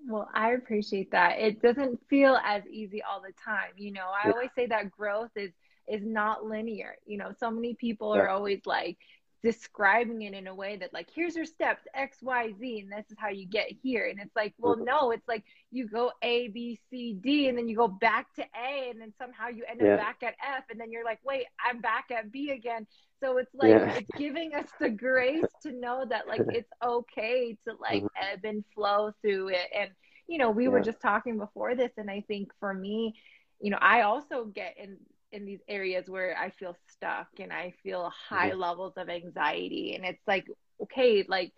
Well, 0.08 0.28
I 0.34 0.52
appreciate 0.52 1.10
that. 1.12 1.38
It 1.38 1.60
doesn't 1.62 1.98
feel 2.08 2.38
as 2.44 2.62
easy 2.66 3.02
all 3.02 3.20
the 3.20 3.32
time. 3.44 3.72
You 3.76 3.92
know, 3.92 4.06
I 4.06 4.28
Yeah. 4.28 4.32
always 4.32 4.50
say 4.54 4.66
that 4.66 4.90
growth 4.90 5.30
is 5.36 5.52
is 5.88 6.02
not 6.04 6.44
linear. 6.44 6.96
You 7.06 7.18
know, 7.18 7.32
so 7.38 7.50
many 7.50 7.74
people 7.74 8.12
Yeah. 8.12 8.20
are 8.22 8.28
always 8.28 8.60
like 8.66 8.98
describing 9.42 10.22
it 10.22 10.34
in 10.34 10.46
a 10.46 10.54
way 10.54 10.76
that 10.76 10.92
like 10.92 11.08
here's 11.14 11.34
your 11.36 11.44
steps 11.44 11.82
X, 11.94 12.18
Y, 12.22 12.52
Z, 12.58 12.80
and 12.80 12.92
this 12.92 13.10
is 13.10 13.16
how 13.18 13.28
you 13.28 13.46
get 13.46 13.68
here. 13.82 14.06
And 14.08 14.20
it's 14.20 14.34
like, 14.36 14.54
well, 14.58 14.76
no, 14.76 15.10
it's 15.10 15.26
like 15.28 15.44
you 15.70 15.88
go 15.88 16.12
A, 16.22 16.48
B, 16.48 16.78
C, 16.90 17.18
D, 17.22 17.48
and 17.48 17.58
then 17.58 17.68
you 17.68 17.76
go 17.76 17.88
back 17.88 18.32
to 18.36 18.42
A, 18.42 18.90
and 18.90 19.00
then 19.00 19.12
somehow 19.20 19.48
you 19.48 19.64
end 19.68 19.82
up 19.82 19.94
back 19.94 20.18
at 20.22 20.34
F, 20.56 20.64
and 20.70 20.80
then 20.80 20.92
you're 20.92 21.04
like, 21.04 21.20
wait, 21.24 21.46
I'm 21.64 21.80
back 21.80 22.06
at 22.16 22.30
B 22.32 22.50
again. 22.50 22.86
So 23.22 23.38
it's 23.38 23.54
like 23.54 23.78
Yeah. 23.78 23.92
it's 23.94 24.10
giving 24.16 24.54
us 24.54 24.66
the 24.80 24.90
grace 24.90 25.48
to 25.62 25.72
know 25.72 26.04
that 26.08 26.28
like 26.28 26.44
it's 26.50 26.70
okay 26.84 27.56
to 27.66 27.74
like 27.80 28.04
Mhm. 28.04 28.08
ebb 28.16 28.40
and 28.44 28.64
flow 28.74 29.12
through 29.22 29.48
it. 29.48 29.68
And 29.78 29.90
you 30.28 30.38
know, 30.38 30.50
we 30.50 30.68
were 30.68 30.80
just 30.80 31.00
talking 31.00 31.38
before 31.38 31.74
this, 31.74 31.92
and 31.96 32.10
I 32.10 32.24
think 32.28 32.50
for 32.60 32.72
me, 32.72 33.14
you 33.60 33.70
know, 33.70 33.78
I 33.80 34.02
also 34.02 34.44
get 34.46 34.76
in 34.78 34.98
in 35.32 35.44
these 35.46 35.60
areas 35.68 36.08
where 36.08 36.36
I 36.38 36.50
feel 36.50 36.76
stuck 36.90 37.28
and 37.38 37.52
I 37.52 37.74
feel 37.82 38.10
high 38.30 38.52
levels 38.54 38.94
of 38.96 39.08
anxiety, 39.08 39.94
and 39.94 40.04
it's 40.04 40.26
like, 40.26 40.46
okay, 40.82 41.24
like 41.28 41.52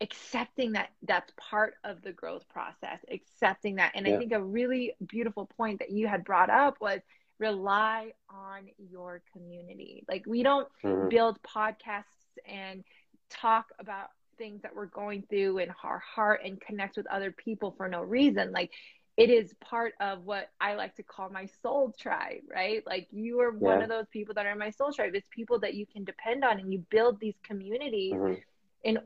accepting 0.00 0.72
that 0.72 0.90
that's 1.02 1.32
part 1.50 1.74
of 1.84 2.02
the 2.02 2.12
growth 2.12 2.48
process, 2.48 3.00
accepting 3.12 3.76
that. 3.76 3.92
And 3.94 4.06
I 4.06 4.12
think 4.12 4.32
a 4.32 4.42
really 4.42 4.94
beautiful 5.06 5.46
point 5.56 5.80
that 5.80 5.90
you 5.90 6.06
had 6.06 6.24
brought 6.24 6.50
up 6.50 6.76
was 6.80 7.00
rely 7.38 8.12
on 8.30 8.68
your 8.78 9.22
community. 9.32 10.04
Like 10.08 10.24
we 10.26 10.42
don't 10.42 10.68
Mhm. 10.82 11.08
build 11.08 11.38
podcasts 11.42 12.04
and 12.46 12.84
talk 13.30 13.66
about 13.80 14.08
things 14.38 14.62
that 14.62 14.74
we're 14.74 14.86
going 14.86 15.24
through 15.28 15.58
in 15.58 15.68
our 15.82 15.98
heart 15.98 16.40
and 16.44 16.60
connect 16.60 16.96
with 16.96 17.06
other 17.08 17.32
people 17.32 17.74
for 17.76 17.88
no 17.88 18.02
reason. 18.02 18.52
Like 18.52 18.70
it 19.18 19.30
is 19.30 19.54
part 19.60 19.94
of 20.00 20.24
what 20.24 20.50
I 20.60 20.76
like 20.76 20.96
to 20.96 21.04
call 21.04 21.30
my 21.30 21.46
soul 21.62 21.94
tribe, 22.00 22.42
right? 22.54 22.82
Like 22.86 23.08
you 23.12 23.40
are 23.40 23.52
one 23.52 23.82
Yeah. 23.82 23.82
of 23.82 23.90
those 23.90 24.06
people 24.12 24.34
that 24.36 24.46
are 24.46 24.52
in 24.52 24.58
my 24.58 24.70
soul 24.70 24.92
tribe. 24.92 25.12
It's 25.14 25.28
people 25.32 25.60
that 25.60 25.74
you 25.74 25.86
can 25.86 26.04
depend 26.04 26.44
on 26.44 26.60
and 26.60 26.72
you 26.72 26.84
build 26.90 27.20
these 27.20 27.36
communities 27.44 28.20
Mhm. 28.20 28.42
in 28.84 28.98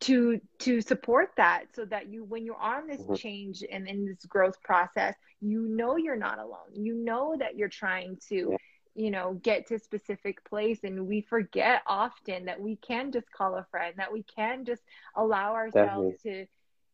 to 0.00 0.40
to 0.60 0.80
support 0.80 1.30
that 1.36 1.64
so 1.74 1.84
that 1.86 2.08
you 2.08 2.24
when 2.24 2.44
you're 2.46 2.56
on 2.60 2.86
this 2.86 3.08
Mhm. 3.08 3.14
change 3.14 3.62
and 3.70 3.88
in 3.88 4.06
this 4.06 4.24
growth 4.26 4.60
process 4.62 5.14
you 5.40 5.66
know 5.68 5.96
you're 5.96 6.16
not 6.16 6.38
alone 6.38 6.72
you 6.74 6.94
know 6.94 7.36
that 7.38 7.56
you're 7.56 7.68
trying 7.68 8.16
to 8.28 8.52
Yeah. 8.52 8.56
you 8.94 9.10
know 9.10 9.34
get 9.42 9.66
to 9.66 9.74
a 9.74 9.78
specific 9.78 10.44
place 10.44 10.80
and 10.84 11.06
we 11.06 11.20
forget 11.22 11.82
often 11.86 12.46
that 12.46 12.60
we 12.60 12.76
can 12.76 13.12
just 13.12 13.30
call 13.32 13.56
a 13.56 13.66
friend 13.70 13.94
that 13.98 14.12
we 14.12 14.24
can 14.34 14.64
just 14.64 14.82
allow 15.16 15.54
ourselves 15.54 16.08
to 16.22 16.46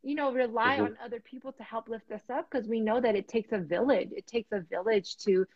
you 0.06 0.14
know 0.14 0.32
rely 0.32 0.78
Mhm. 0.78 0.86
on 0.86 0.96
other 1.04 1.20
people 1.20 1.52
to 1.52 1.64
help 1.64 1.88
lift 1.88 2.10
us 2.12 2.22
up 2.30 2.48
because 2.50 2.68
we 2.68 2.80
know 2.80 3.00
that 3.00 3.16
it 3.16 3.28
takes 3.28 3.52
a 3.52 3.58
village 3.58 4.10
it 4.16 4.26
takes 4.26 4.52
a 4.52 4.60
village 4.60 5.16
to 5.18 5.46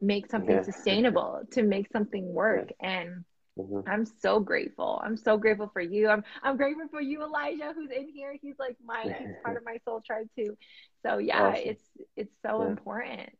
make 0.00 0.30
something 0.30 0.56
Yeah. 0.56 0.64
sustainable 0.64 1.42
to 1.52 1.62
make 1.62 1.88
something 1.92 2.32
work 2.34 2.70
and 2.80 3.24
Mhm. 3.58 3.84
I'm 3.86 4.04
so 4.06 4.40
grateful. 4.40 5.00
I'm 5.04 5.16
so 5.16 5.38
grateful 5.38 5.70
for 5.72 5.80
you. 5.80 6.08
I'm 6.08 6.24
I'm 6.42 6.56
grateful 6.56 6.88
for 6.90 7.00
you, 7.00 7.22
Elijah, 7.22 7.72
who's 7.74 7.90
in 7.90 8.08
here. 8.08 8.36
He's 8.40 8.56
like 8.58 8.76
my 8.84 9.12
he's 9.18 9.28
part 9.42 9.56
of 9.56 9.64
my 9.64 9.78
soul 9.84 10.02
tribe 10.06 10.28
too. 10.36 10.56
So 11.04 11.18
yeah, 11.18 11.52
Awesome. 11.52 11.70
it's 11.70 11.84
it's 12.16 12.34
so 12.46 12.62
Yeah. 12.62 12.68
important. 12.68 13.30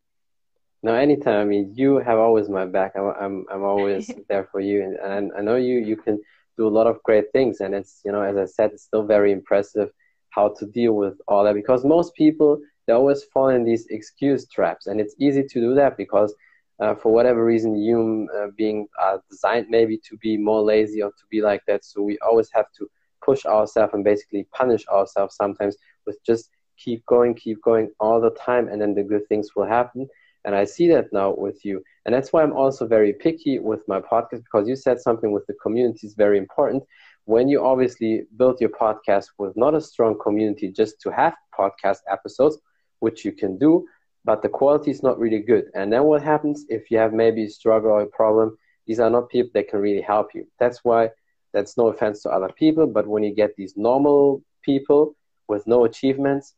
No, 0.82 0.94
anytime. 0.94 1.40
I 1.40 1.44
mean, 1.44 1.72
you 1.76 1.98
have 1.98 2.18
always 2.18 2.48
my 2.48 2.64
back. 2.66 2.92
I'm, 2.96 3.12
I'm, 3.20 3.46
I'm 3.52 3.62
always 3.64 4.08
there 4.28 4.48
for 4.52 4.60
you, 4.60 4.82
and, 4.82 4.96
and 4.96 5.32
I 5.36 5.42
know 5.42 5.56
you, 5.56 5.78
you 5.78 5.96
can 5.96 6.20
do 6.56 6.66
a 6.66 6.70
lot 6.78 6.86
of 6.86 7.02
great 7.02 7.32
things. 7.32 7.60
And 7.60 7.74
it's, 7.74 8.00
you 8.04 8.12
know, 8.12 8.22
as 8.22 8.36
I 8.36 8.44
said, 8.46 8.72
it's 8.72 8.84
still 8.84 9.04
very 9.04 9.32
impressive 9.32 9.90
how 10.38 10.48
to 10.58 10.66
deal 10.78 10.94
with 11.02 11.16
all 11.28 11.42
that 11.44 11.54
because 11.62 11.84
most 11.84 12.14
people 12.14 12.50
they 12.88 12.94
always 12.94 13.22
fall 13.32 13.48
in 13.48 13.64
these 13.64 13.86
excuse 13.90 14.48
traps, 14.48 14.86
and 14.86 14.98
it's 14.98 15.14
easy 15.20 15.42
to 15.42 15.60
do 15.60 15.74
that 15.74 15.98
because, 15.98 16.34
uh, 16.82 16.94
for 16.94 17.12
whatever 17.12 17.44
reason, 17.44 17.76
you 17.76 18.26
uh, 18.36 18.46
being 18.56 18.88
uh, 19.04 19.18
designed 19.30 19.66
maybe 19.68 19.98
to 20.08 20.16
be 20.26 20.38
more 20.38 20.62
lazy 20.62 21.02
or 21.02 21.10
to 21.10 21.24
be 21.30 21.42
like 21.42 21.62
that. 21.66 21.84
So 21.84 22.00
we 22.02 22.16
always 22.26 22.48
have 22.54 22.66
to 22.78 22.88
push 23.22 23.44
ourselves 23.44 23.92
and 23.92 24.02
basically 24.02 24.46
punish 24.54 24.84
ourselves 24.88 25.36
sometimes 25.36 25.76
with 26.06 26.18
just 26.24 26.48
keep 26.82 27.04
going, 27.04 27.34
keep 27.34 27.58
going 27.62 27.90
all 28.00 28.20
the 28.22 28.30
time, 28.30 28.68
and 28.68 28.80
then 28.80 28.94
the 28.94 29.02
good 29.02 29.28
things 29.28 29.48
will 29.54 29.66
happen. 29.66 30.08
And 30.46 30.54
I 30.54 30.64
see 30.64 30.88
that 30.88 31.12
now 31.12 31.34
with 31.36 31.64
you. 31.66 31.82
And 32.06 32.14
that's 32.14 32.32
why 32.32 32.42
I'm 32.42 32.54
also 32.62 32.86
very 32.86 33.12
picky 33.12 33.58
with 33.58 33.82
my 33.86 34.00
podcast 34.00 34.44
because 34.46 34.66
you 34.66 34.76
said 34.76 34.98
something 34.98 35.30
with 35.30 35.46
the 35.46 35.54
community 35.62 36.06
is 36.06 36.14
very 36.14 36.38
important. 36.38 36.84
When 37.28 37.46
you 37.46 37.62
obviously 37.62 38.22
build 38.38 38.58
your 38.58 38.70
podcast 38.70 39.26
with 39.36 39.54
not 39.54 39.74
a 39.74 39.82
strong 39.82 40.18
community 40.18 40.72
just 40.72 40.98
to 41.02 41.10
have 41.10 41.34
podcast 41.52 41.98
episodes, 42.10 42.56
which 43.00 43.22
you 43.22 43.32
can 43.32 43.58
do, 43.58 43.86
but 44.24 44.40
the 44.40 44.48
quality 44.48 44.90
is 44.90 45.02
not 45.02 45.18
really 45.18 45.40
good. 45.40 45.66
And 45.74 45.92
then 45.92 46.04
what 46.04 46.22
happens 46.22 46.64
if 46.70 46.90
you 46.90 46.96
have 46.96 47.12
maybe 47.12 47.44
a 47.44 47.50
struggle 47.50 47.90
or 47.90 48.00
a 48.00 48.06
problem? 48.06 48.56
These 48.86 48.98
are 48.98 49.10
not 49.10 49.28
people 49.28 49.50
that 49.52 49.68
can 49.68 49.80
really 49.80 50.00
help 50.00 50.34
you. 50.34 50.46
That's 50.58 50.82
why 50.84 51.10
that's 51.52 51.76
no 51.76 51.88
offense 51.88 52.22
to 52.22 52.30
other 52.30 52.48
people, 52.48 52.86
but 52.86 53.06
when 53.06 53.22
you 53.22 53.34
get 53.34 53.54
these 53.56 53.76
normal 53.76 54.42
people 54.62 55.14
with 55.48 55.66
no 55.66 55.84
achievements, 55.84 56.54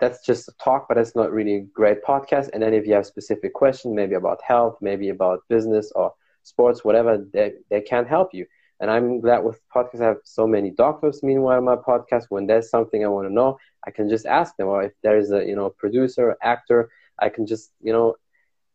that's 0.00 0.26
just 0.26 0.48
a 0.48 0.52
talk, 0.60 0.88
but 0.88 0.98
it's 0.98 1.14
not 1.14 1.30
really 1.30 1.54
a 1.54 1.60
great 1.60 2.02
podcast. 2.02 2.50
And 2.52 2.64
then 2.64 2.74
if 2.74 2.84
you 2.84 2.94
have 2.94 3.06
specific 3.06 3.54
questions, 3.54 3.94
maybe 3.94 4.16
about 4.16 4.42
health, 4.42 4.76
maybe 4.80 5.10
about 5.10 5.44
business 5.48 5.92
or 5.94 6.12
sports, 6.42 6.84
whatever, 6.84 7.24
they, 7.32 7.52
they 7.70 7.80
can't 7.80 8.08
help 8.08 8.34
you. 8.34 8.44
And 8.80 8.90
I'm 8.90 9.20
glad 9.20 9.44
with 9.44 9.60
podcasts, 9.74 10.02
I 10.02 10.06
have 10.06 10.18
so 10.24 10.46
many 10.46 10.70
doctors. 10.70 11.22
Meanwhile, 11.22 11.60
my 11.62 11.76
podcast, 11.76 12.24
when 12.30 12.46
there's 12.46 12.70
something 12.70 13.04
I 13.04 13.08
want 13.08 13.28
to 13.28 13.34
know, 13.34 13.58
I 13.86 13.90
can 13.90 14.08
just 14.08 14.26
ask 14.26 14.56
them. 14.56 14.68
Or 14.68 14.82
if 14.82 14.92
there's 15.02 15.30
a 15.32 15.44
you 15.44 15.56
know 15.56 15.70
producer, 15.78 16.36
actor, 16.42 16.90
I 17.18 17.28
can 17.28 17.46
just 17.46 17.72
you 17.80 17.92
know 17.92 18.16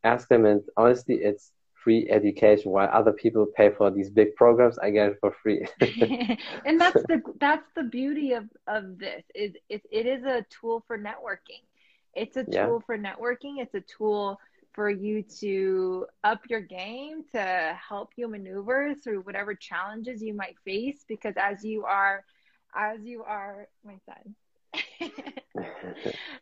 ask 0.04 0.28
them. 0.30 0.46
And 0.46 0.62
honestly, 0.78 1.16
it's 1.16 1.52
free 1.84 2.08
education. 2.10 2.72
While 2.72 2.90
other 2.92 3.12
people 3.14 3.46
pay 3.56 3.70
for 3.72 3.92
these 3.92 4.10
big 4.10 4.36
programs, 4.36 4.78
I 4.80 4.92
get 4.92 5.10
it 5.10 5.18
for 5.20 5.32
free. 5.32 5.68
and 6.66 6.80
that's 6.80 7.04
the 7.08 7.22
that's 7.40 7.68
the 7.76 7.84
beauty 7.84 8.34
of 8.34 8.46
of 8.68 8.98
this 9.00 9.24
is 9.36 9.54
it, 9.70 9.82
it 9.92 10.06
is 10.06 10.24
a 10.24 10.46
tool 10.50 10.84
for 10.88 10.98
networking. 10.98 11.64
It's 12.14 12.38
a 12.38 12.44
Yeah. 12.46 12.74
tool 12.74 12.82
for 12.86 12.98
networking. 12.98 13.56
It's 13.60 13.74
a 13.76 13.82
tool 13.98 14.40
for 14.76 14.90
you 14.90 15.24
to 15.40 16.06
up 16.24 16.42
your 16.50 16.60
game 16.62 17.24
to 17.34 17.78
help 17.90 18.12
you 18.18 18.28
maneuver 18.28 18.94
through 18.94 19.22
whatever 19.22 19.56
challenges 19.56 20.22
you 20.22 20.34
might 20.34 20.58
face 20.66 21.06
because 21.08 21.34
as 21.38 21.64
you 21.64 21.86
are 21.86 22.24
as 22.76 23.00
you 23.06 23.24
are 23.24 23.68
my 23.86 23.98
son. 24.06 24.36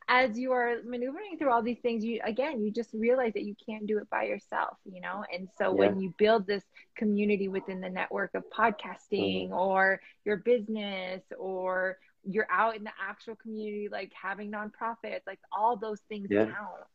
As 0.08 0.40
you 0.40 0.52
are 0.54 0.78
maneuvering 0.84 1.38
through 1.38 1.52
all 1.52 1.62
these 1.62 1.80
things 1.80 2.04
you 2.04 2.20
again 2.26 2.64
you 2.64 2.72
just 2.72 2.90
realize 2.94 3.34
that 3.34 3.44
you 3.44 3.56
can't 3.64 3.86
do 3.86 4.00
it 4.00 4.10
by 4.10 4.24
yourself 4.24 4.78
you 4.92 5.00
know? 5.02 5.24
And 5.32 5.48
so 5.58 5.72
when 5.72 6.00
you 6.00 6.14
build 6.18 6.48
this 6.48 6.64
community 6.98 7.48
within 7.48 7.80
the 7.80 7.90
network 7.90 8.32
of 8.34 8.44
podcasting 8.50 9.50
mm-hmm. 9.50 9.54
or 9.54 10.02
your 10.26 10.38
business 10.38 11.22
or 11.38 12.00
you're 12.24 12.48
out 12.52 12.76
in 12.76 12.84
the 12.84 12.92
actual 13.08 13.36
community 13.36 13.88
like 13.92 14.12
having 14.20 14.52
nonprofits 14.52 15.22
like 15.28 15.40
all 15.56 15.78
those 15.78 16.00
things 16.10 16.28
Yeah. 16.32 16.46
count 16.46 16.88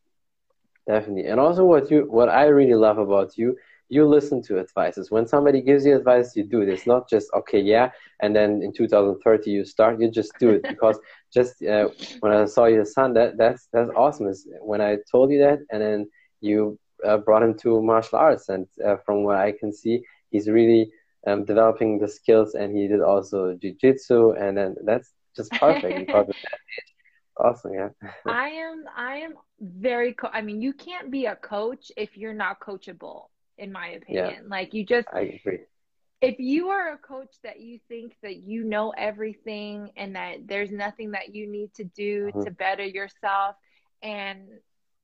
Definitely. 0.89 1.27
And 1.27 1.39
also 1.39 1.65
what 1.65 1.91
you 1.91 2.07
what 2.09 2.31
I 2.31 2.47
really 2.47 2.75
love 2.75 2.99
about 2.99 3.37
you, 3.37 3.57
you 3.91 4.07
listen 4.07 4.43
to 4.45 4.59
advices. 4.59 5.11
When 5.11 5.27
somebody 5.27 5.61
gives 5.61 5.85
you 5.85 5.95
advice, 5.95 6.35
you 6.35 6.45
do 6.45 6.63
it. 6.63 6.69
It's 6.71 6.87
not 6.87 7.09
just 7.09 7.29
okay, 7.35 7.61
yeah, 7.61 7.91
and 8.21 8.35
then 8.35 8.63
in 8.63 8.73
2030 8.73 9.51
you 9.51 9.65
start. 9.67 10.01
You 10.01 10.11
just 10.11 10.33
do 10.41 10.51
it 10.51 10.63
because 10.63 10.99
just 11.35 11.63
uh, 11.63 11.89
when 12.21 12.33
I 12.33 12.47
saw 12.47 12.65
your 12.67 12.87
son, 12.87 13.13
that 13.15 13.37
that's 13.37 13.69
that's 13.73 13.91
awesome. 13.95 14.29
Is 14.29 14.49
when 14.63 14.81
I 14.81 14.97
told 15.13 15.31
you 15.31 15.39
that, 15.41 15.59
and 15.71 15.83
then 15.83 16.09
you 16.41 16.79
uh, 17.07 17.19
brought 17.19 17.43
him 17.43 17.59
to 17.59 17.83
martial 17.83 18.19
arts, 18.19 18.49
and 18.49 18.67
uh, 18.85 18.97
from 19.05 19.25
what 19.25 19.37
I 19.37 19.53
can 19.53 19.73
see, 19.73 20.03
he's 20.31 20.49
really 20.49 20.91
um, 21.27 21.45
developing 21.45 21.99
the 21.99 22.09
skills, 22.09 22.55
and 22.55 22.75
he 22.75 22.89
did 22.89 23.03
also 23.03 23.55
jujitsu, 23.63 24.41
and 24.41 24.57
then 24.57 24.77
that's 24.87 25.13
just 25.37 25.53
perfect 25.53 25.99
because 26.07 26.29
of 26.29 26.37
that 26.45 26.59
age. 26.79 26.88
Awesome, 27.39 27.73
yeah. 27.75 27.89
I 28.27 28.49
am 28.49 28.85
I 28.97 29.17
am 29.19 29.35
very 29.61 30.15
co- 30.15 30.31
I 30.33 30.41
mean 30.43 30.61
you 30.63 30.73
can't 30.73 31.11
be 31.11 31.27
a 31.27 31.37
coach 31.37 31.91
if 31.97 32.17
you're 32.17 32.35
not 32.35 32.61
coachable 32.61 33.29
in 33.59 33.73
my 33.73 33.89
opinion. 33.89 34.49
Yeah, 34.49 34.49
Like 34.49 34.75
you 34.75 34.85
just 34.85 35.09
I 35.13 35.21
agree. 35.21 35.67
if 36.21 36.39
you 36.39 36.69
are 36.69 36.93
a 36.93 36.99
coach 36.99 37.35
that 37.43 37.61
you 37.61 37.79
think 37.89 38.15
that 38.23 38.37
you 38.37 38.65
know 38.65 38.91
everything 38.97 39.91
and 39.97 40.15
that 40.17 40.47
there's 40.47 40.71
nothing 40.71 41.13
that 41.13 41.35
you 41.35 41.47
need 41.51 41.73
to 41.75 41.85
do 41.85 42.31
Mhm. 42.33 42.45
to 42.45 42.51
better 42.51 42.85
yourself 42.85 43.57
and 44.03 44.49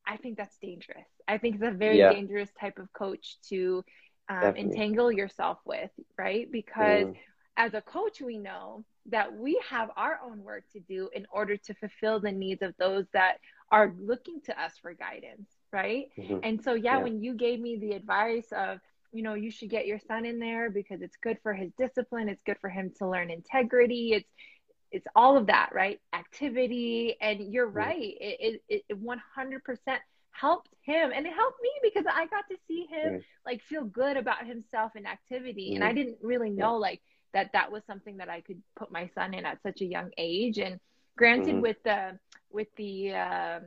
I 0.07 0.17
think 0.17 0.37
that's 0.37 0.59
dangerous. 0.59 1.09
I 1.29 1.39
think 1.39 1.55
it's 1.57 1.65
a 1.65 1.71
very 1.77 2.03
Yeah. 2.03 2.15
dangerous 2.15 2.51
type 2.61 2.79
of 2.79 2.93
coach 2.93 3.37
to 3.51 3.85
um, 4.29 4.55
entangle 4.57 5.11
yourself 5.13 5.59
with, 5.65 5.91
right? 6.19 6.51
Because 6.51 7.07
Mm, 7.07 7.17
as 7.57 7.75
a 7.75 7.81
coach, 7.83 8.21
we 8.21 8.39
know 8.39 8.85
that 9.11 9.35
we 9.35 9.61
have 9.69 9.91
our 9.97 10.21
own 10.25 10.43
work 10.43 10.65
to 10.73 10.81
do 10.81 11.09
in 11.15 11.27
order 11.33 11.57
to 11.57 11.75
fulfill 11.75 12.21
the 12.21 12.33
needs 12.33 12.63
of 12.63 12.75
those 12.79 13.05
that 13.13 13.37
are 13.71 13.95
looking 14.01 14.41
to 14.47 14.61
us 14.61 14.73
for 14.81 14.95
guidance, 14.95 15.49
right? 15.73 16.07
mhm. 16.17 16.43
And 16.43 16.63
so, 16.63 16.75
yeah, 16.75 16.99
Yeah. 16.99 16.99
when 16.99 17.23
you 17.23 17.35
gave 17.35 17.61
me 17.61 17.79
the 17.79 17.93
advice 17.93 18.49
of, 18.57 18.79
you 19.13 19.23
know, 19.23 19.35
you 19.35 19.51
should 19.51 19.71
get 19.71 19.87
your 19.87 19.99
son 19.99 20.25
in 20.27 20.39
there 20.39 20.71
because 20.71 21.03
it's 21.03 21.17
good 21.23 21.39
for 21.43 21.53
his 21.55 21.71
discipline, 21.79 22.29
it's 22.29 22.43
good 22.45 22.59
for 22.61 22.71
him 22.71 22.93
to 22.99 23.09
learn 23.09 23.31
integrity, 23.31 24.13
it's 24.15 24.29
it's 24.91 25.07
all 25.17 25.37
of 25.37 25.47
that, 25.47 25.71
right? 25.73 25.99
Activity, 26.13 27.17
and 27.21 27.53
you're 27.53 27.69
Mhm. 27.75 27.91
right. 27.91 28.15
It 28.21 28.63
it, 28.69 28.83
it 28.89 28.99
100% 28.99 30.01
helped 30.33 30.69
him, 30.83 31.13
and 31.15 31.27
it 31.27 31.33
helped 31.33 31.59
me 31.63 31.71
because 31.83 32.05
I 32.11 32.27
got 32.27 32.45
to 32.51 32.57
see 32.69 32.87
him 32.91 33.17
Right. 33.17 33.25
like 33.47 33.63
feel 33.63 33.85
good 33.85 34.17
about 34.17 34.47
himself 34.47 34.93
in 34.97 35.07
activity, 35.07 35.73
and 35.75 35.85
I 35.85 35.93
Mhm. 35.93 35.95
didn't 35.95 36.19
really 36.23 36.51
know 36.51 36.77
like 36.77 37.01
that 37.35 37.53
that 37.53 37.71
was 37.71 37.83
something 37.87 38.17
that 38.17 38.29
I 38.31 38.41
could 38.41 38.63
put 38.77 38.91
my 38.91 39.09
son 39.15 39.35
in 39.35 39.45
at 39.45 39.63
such 39.63 39.81
a 39.83 39.85
young 39.87 40.11
age. 40.17 40.59
And 40.59 40.81
granted, 41.17 41.57
Mhm. 41.57 41.61
with 41.63 41.83
the 41.83 42.19
with 42.51 42.69
the 42.77 43.13
um, 43.15 43.63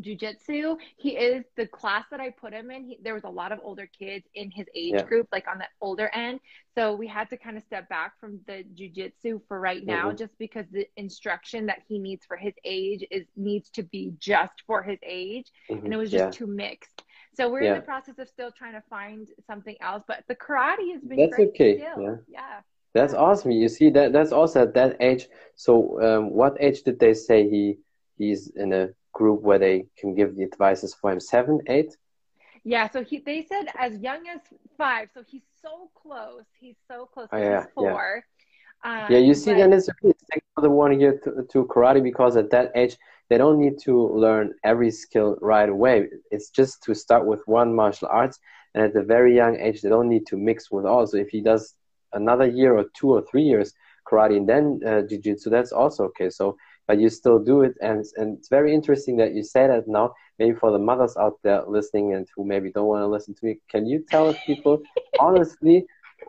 jujitsu, 0.00 0.76
he 0.96 1.10
is 1.16 1.44
the 1.56 1.66
class 1.66 2.04
that 2.10 2.18
I 2.20 2.30
put 2.30 2.52
him 2.52 2.70
in. 2.70 2.84
He, 2.84 2.98
there 3.02 3.14
was 3.14 3.24
a 3.24 3.28
lot 3.28 3.52
of 3.52 3.60
older 3.62 3.86
kids 3.86 4.26
in 4.34 4.50
his 4.50 4.66
age 4.74 4.94
Yeah. 4.94 5.02
group, 5.02 5.28
like 5.32 5.46
on 5.48 5.58
the 5.58 5.66
older 5.80 6.10
end. 6.14 6.40
So 6.74 6.94
we 6.94 7.06
had 7.06 7.28
to 7.30 7.36
kind 7.36 7.56
of 7.58 7.62
step 7.62 7.88
back 7.88 8.18
from 8.18 8.40
the 8.46 8.64
jujitsu 8.74 9.40
for 9.46 9.60
right 9.60 9.84
now, 9.84 10.10
Mhm. 10.10 10.18
just 10.18 10.36
because 10.38 10.66
the 10.70 10.88
instruction 10.96 11.66
that 11.66 11.82
he 11.88 11.98
needs 11.98 12.24
for 12.24 12.36
his 12.36 12.54
age 12.64 13.04
is 13.10 13.26
needs 13.36 13.70
to 13.70 13.82
be 13.82 14.12
just 14.18 14.62
for 14.66 14.82
his 14.82 14.98
age, 15.02 15.52
and 15.68 15.82
Mhm. 15.84 15.92
it 15.92 15.96
was 15.96 16.10
just 16.10 16.24
Yeah. 16.24 16.30
too 16.30 16.46
mixed. 16.46 17.04
So 17.34 17.50
we're 17.50 17.60
in 17.60 17.74
the 17.74 17.80
process 17.82 18.18
of 18.18 18.28
still 18.28 18.50
trying 18.52 18.74
to 18.74 18.82
find 18.82 19.28
something 19.46 19.76
else, 19.80 20.02
but 20.06 20.26
the 20.26 20.36
karate 20.36 20.92
has 20.92 21.02
been 21.02 21.18
That's 21.18 21.36
great 21.36 21.48
okay, 21.50 21.78
still. 21.78 22.02
yeah. 22.02 22.16
yeah. 22.28 22.62
That's 22.94 23.14
awesome. 23.14 23.50
You 23.52 23.68
see 23.68 23.90
that 23.90 24.12
that's 24.12 24.32
also 24.32 24.62
at 24.62 24.74
that 24.74 24.96
age. 25.00 25.28
So, 25.54 26.00
um, 26.02 26.30
what 26.30 26.56
age 26.60 26.82
did 26.82 26.98
they 26.98 27.14
say 27.14 27.48
he 27.48 27.78
he's 28.18 28.50
in 28.56 28.72
a 28.72 28.88
group 29.12 29.42
where 29.42 29.58
they 29.58 29.86
can 29.98 30.14
give 30.14 30.36
the 30.36 30.44
advices 30.44 30.94
for 30.94 31.10
him? 31.10 31.20
Seven, 31.20 31.60
eight? 31.68 31.96
Yeah, 32.64 32.88
so 32.90 33.02
he 33.02 33.18
they 33.18 33.42
said 33.42 33.66
as 33.78 33.98
young 33.98 34.28
as 34.28 34.40
five, 34.76 35.08
so 35.14 35.22
he's 35.26 35.42
so 35.62 35.90
close. 35.94 36.44
He's 36.60 36.76
so 36.86 37.06
close. 37.12 37.28
Oh, 37.32 37.38
yeah, 37.38 37.64
four. 37.74 38.24
Um, 38.84 39.06
Yeah, 39.10 39.18
you 39.18 39.34
see, 39.34 39.52
but- 39.52 39.58
then 39.58 39.72
it's 39.72 39.88
a 39.88 39.94
good 40.02 40.18
thing 40.30 40.42
for 40.54 40.60
the 40.60 40.70
one 40.70 40.98
year 41.00 41.18
to, 41.24 41.46
to 41.52 41.64
karate 41.66 42.02
because 42.02 42.36
at 42.36 42.50
that 42.50 42.72
age 42.74 42.96
they 43.28 43.38
don't 43.38 43.58
need 43.58 43.78
to 43.80 44.08
learn 44.08 44.52
every 44.64 44.90
skill 44.90 45.38
right 45.40 45.68
away. 45.68 46.08
It's 46.30 46.50
just 46.50 46.82
to 46.84 46.94
start 46.94 47.24
with 47.24 47.40
one 47.46 47.74
martial 47.74 48.08
arts, 48.10 48.38
and 48.74 48.84
at 48.84 48.92
the 48.92 49.02
very 49.02 49.34
young 49.34 49.58
age 49.58 49.80
they 49.80 49.88
don't 49.88 50.08
need 50.08 50.26
to 50.26 50.36
mix 50.36 50.70
with 50.70 50.84
all. 50.84 51.06
So 51.06 51.16
if 51.16 51.30
he 51.30 51.40
does 51.40 51.74
another 52.14 52.46
year 52.46 52.76
or 52.76 52.84
two 52.94 53.10
or 53.10 53.22
three 53.30 53.42
years 53.42 53.72
karate 54.10 54.36
and 54.36 54.48
then 54.48 54.80
uh, 54.86 55.02
jiu-jitsu 55.02 55.50
that's 55.50 55.72
also 55.72 56.04
okay. 56.04 56.30
So 56.30 56.56
but 56.88 56.98
you 56.98 57.08
still 57.08 57.38
do 57.38 57.62
it 57.62 57.74
and 57.80 58.04
and 58.16 58.38
it's 58.38 58.48
very 58.48 58.74
interesting 58.74 59.16
that 59.16 59.34
you 59.34 59.42
say 59.42 59.66
that 59.66 59.86
now. 59.86 60.12
Maybe 60.38 60.56
for 60.56 60.72
the 60.72 60.78
mothers 60.78 61.16
out 61.16 61.38
there 61.42 61.62
listening 61.68 62.14
and 62.14 62.26
who 62.34 62.44
maybe 62.44 62.72
don't 62.72 62.86
want 62.86 63.02
to 63.02 63.06
listen 63.06 63.34
to 63.34 63.44
me 63.46 63.60
can 63.70 63.86
you 63.86 64.04
tell 64.10 64.34
people 64.46 64.82
honestly 65.20 65.86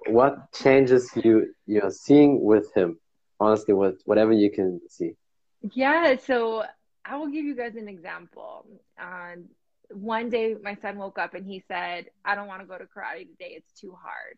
what 0.08 0.52
changes 0.54 1.10
you 1.16 1.54
you're 1.66 1.92
seeing 1.92 2.44
with 2.44 2.72
him? 2.76 3.00
Honestly 3.40 3.74
what 3.74 3.96
whatever 4.06 4.34
you 4.34 4.52
can 4.52 4.80
see. 4.90 5.14
Yeah 5.74 6.16
so 6.18 6.64
i 7.06 7.18
will 7.18 7.28
give 7.28 7.46
you 7.46 7.56
guys 7.56 7.76
an 7.76 7.88
example. 7.88 8.66
Um, 9.02 9.46
one 9.90 10.30
day 10.30 10.56
my 10.62 10.76
son 10.76 10.98
woke 10.98 11.20
up 11.20 11.34
and 11.34 11.46
he 11.46 11.64
said 11.68 12.06
i 12.26 12.36
don't 12.36 12.48
want 12.48 12.62
to 12.62 12.68
go 12.68 12.78
to 12.78 12.86
karate 12.86 13.28
today 13.28 13.54
it's 13.58 13.80
too 13.80 13.96
hard. 14.02 14.38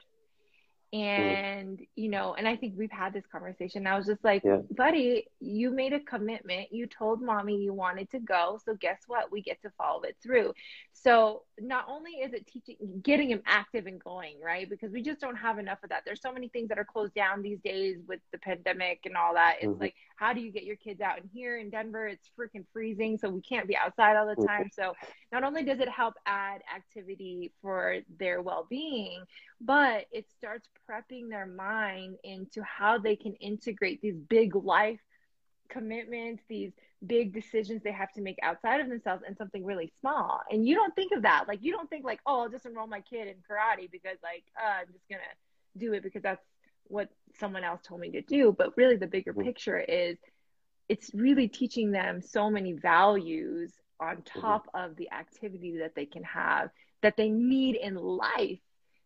And 0.93 1.79
mm. 1.79 1.87
you 1.95 2.09
know 2.09 2.35
and 2.37 2.47
i 2.47 2.55
think 2.55 2.73
we've 2.77 2.91
had 2.91 3.13
this 3.13 3.25
conversation. 3.31 3.87
I 3.87 3.97
was 3.97 4.05
just 4.05 4.23
like 4.23 4.43
yeah. 4.43 4.59
buddy 4.71 5.27
you 5.39 5.71
made 5.71 5.93
a 5.93 5.99
commitment. 5.99 6.71
You 6.71 6.87
told 6.87 7.21
mommy 7.21 7.57
you 7.57 7.73
wanted 7.73 8.09
to 8.11 8.19
go. 8.19 8.59
So 8.63 8.75
guess 8.75 8.99
what? 9.07 9.31
We 9.31 9.41
get 9.41 9.61
to 9.63 9.71
follow 9.77 10.01
it 10.01 10.17
through. 10.21 10.53
So 10.93 11.43
not 11.59 11.85
only 11.87 12.11
is 12.11 12.33
it 12.33 12.47
teaching 12.47 12.77
getting 13.01 13.29
him 13.29 13.41
active 13.45 13.85
and 13.85 14.03
going 14.03 14.35
right? 14.43 14.69
Because 14.69 14.91
we 14.91 15.01
just 15.01 15.19
don't 15.19 15.35
have 15.35 15.59
enough 15.59 15.79
of 15.83 15.89
that. 15.89 16.03
There's 16.05 16.21
so 16.21 16.31
many 16.31 16.47
things 16.49 16.69
that 16.69 16.79
are 16.79 16.85
closed 16.85 17.13
down 17.13 17.41
these 17.41 17.59
days 17.63 17.97
with 18.07 18.19
the 18.31 18.37
pandemic 18.39 19.01
and 19.05 19.15
all 19.15 19.33
that. 19.33 19.55
It's 19.61 19.67
mm-hmm. 19.67 19.81
like 19.81 19.95
how 20.15 20.33
do 20.33 20.39
you 20.39 20.51
get 20.51 20.63
your 20.63 20.77
kids 20.77 21.01
out 21.01 21.19
and 21.19 21.29
here 21.33 21.57
in 21.57 21.69
denver? 21.69 22.07
It's 22.07 22.29
freaking 22.39 22.65
freezing. 22.71 23.17
So 23.17 23.29
we 23.29 23.41
can't 23.41 23.67
be 23.67 23.75
outside 23.75 24.15
all 24.15 24.27
the 24.27 24.33
mm-hmm. 24.33 24.45
time. 24.45 24.69
So 24.73 24.93
not 25.31 25.43
only 25.43 25.63
does 25.63 25.79
it 25.79 25.89
help 25.89 26.15
add 26.25 26.61
activity 26.73 27.51
for 27.61 27.97
their 28.17 28.41
well-being 28.41 29.23
but 29.65 30.05
it 30.11 30.25
starts 30.37 30.67
prepping 30.89 31.29
their 31.29 31.45
mind 31.45 32.17
into 32.23 32.61
how 32.63 32.97
they 32.97 33.15
can 33.15 33.33
integrate 33.35 34.01
these 34.01 34.15
big 34.15 34.55
life 34.55 34.99
commitments, 35.69 36.43
these 36.47 36.71
big 37.05 37.33
decisions 37.33 37.81
they 37.83 37.91
have 37.91 38.11
to 38.13 38.21
make 38.21 38.37
outside 38.43 38.79
of 38.79 38.89
themselves 38.89 39.23
and 39.25 39.37
something 39.37 39.65
really 39.65 39.91
small. 39.99 40.41
And 40.51 40.67
you 40.67 40.75
don't 40.75 40.93
think 40.95 41.11
of 41.13 41.23
that. 41.23 41.45
Like 41.47 41.59
you 41.63 41.71
don't 41.71 41.89
think 41.89 42.05
like, 42.05 42.19
oh, 42.25 42.41
I'll 42.41 42.49
just 42.49 42.65
enroll 42.65 42.87
my 42.87 43.01
kid 43.01 43.27
in 43.27 43.35
karate 43.35 43.89
because 43.91 44.17
like 44.21 44.43
uh, 44.61 44.81
I'm 44.81 44.87
just 44.87 45.07
gonna 45.09 45.23
do 45.77 45.93
it 45.93 46.03
because 46.03 46.21
that's 46.21 46.45
what 46.85 47.09
someone 47.39 47.63
else 47.63 47.81
told 47.83 48.01
me 48.01 48.11
to 48.11 48.21
do. 48.21 48.55
But 48.55 48.77
really 48.77 48.97
the 48.97 49.07
bigger 49.07 49.33
mm-hmm. 49.33 49.43
picture 49.43 49.79
is 49.79 50.17
it's 50.87 51.11
really 51.13 51.47
teaching 51.47 51.91
them 51.91 52.21
so 52.21 52.49
many 52.49 52.73
values 52.73 53.73
on 53.99 54.17
mm-hmm. 54.17 54.41
top 54.41 54.69
of 54.73 54.95
the 54.95 55.11
activity 55.11 55.77
that 55.79 55.95
they 55.95 56.05
can 56.05 56.23
have 56.23 56.69
that 57.01 57.17
they 57.17 57.29
need 57.29 57.75
in 57.75 57.95
life 57.95 58.59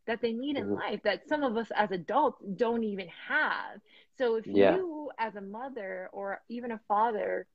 that 0.09 0.23
they 0.23 0.33
need 0.33 0.57
in 0.57 0.63
mm-hmm. 0.63 0.73
life 0.73 0.99
that 1.03 1.27
some 1.29 1.43
of 1.43 1.55
us 1.55 1.67
as 1.75 1.91
adults 1.91 2.41
don't 2.55 2.83
even 2.83 3.07
have. 3.27 3.79
So 4.17 4.37
if 4.37 4.47
yeah. 4.47 4.75
you 4.75 5.11
as 5.19 5.35
a 5.35 5.41
mother 5.41 6.09
or 6.11 6.41
even 6.49 6.71
a 6.71 6.79
father 6.87 7.45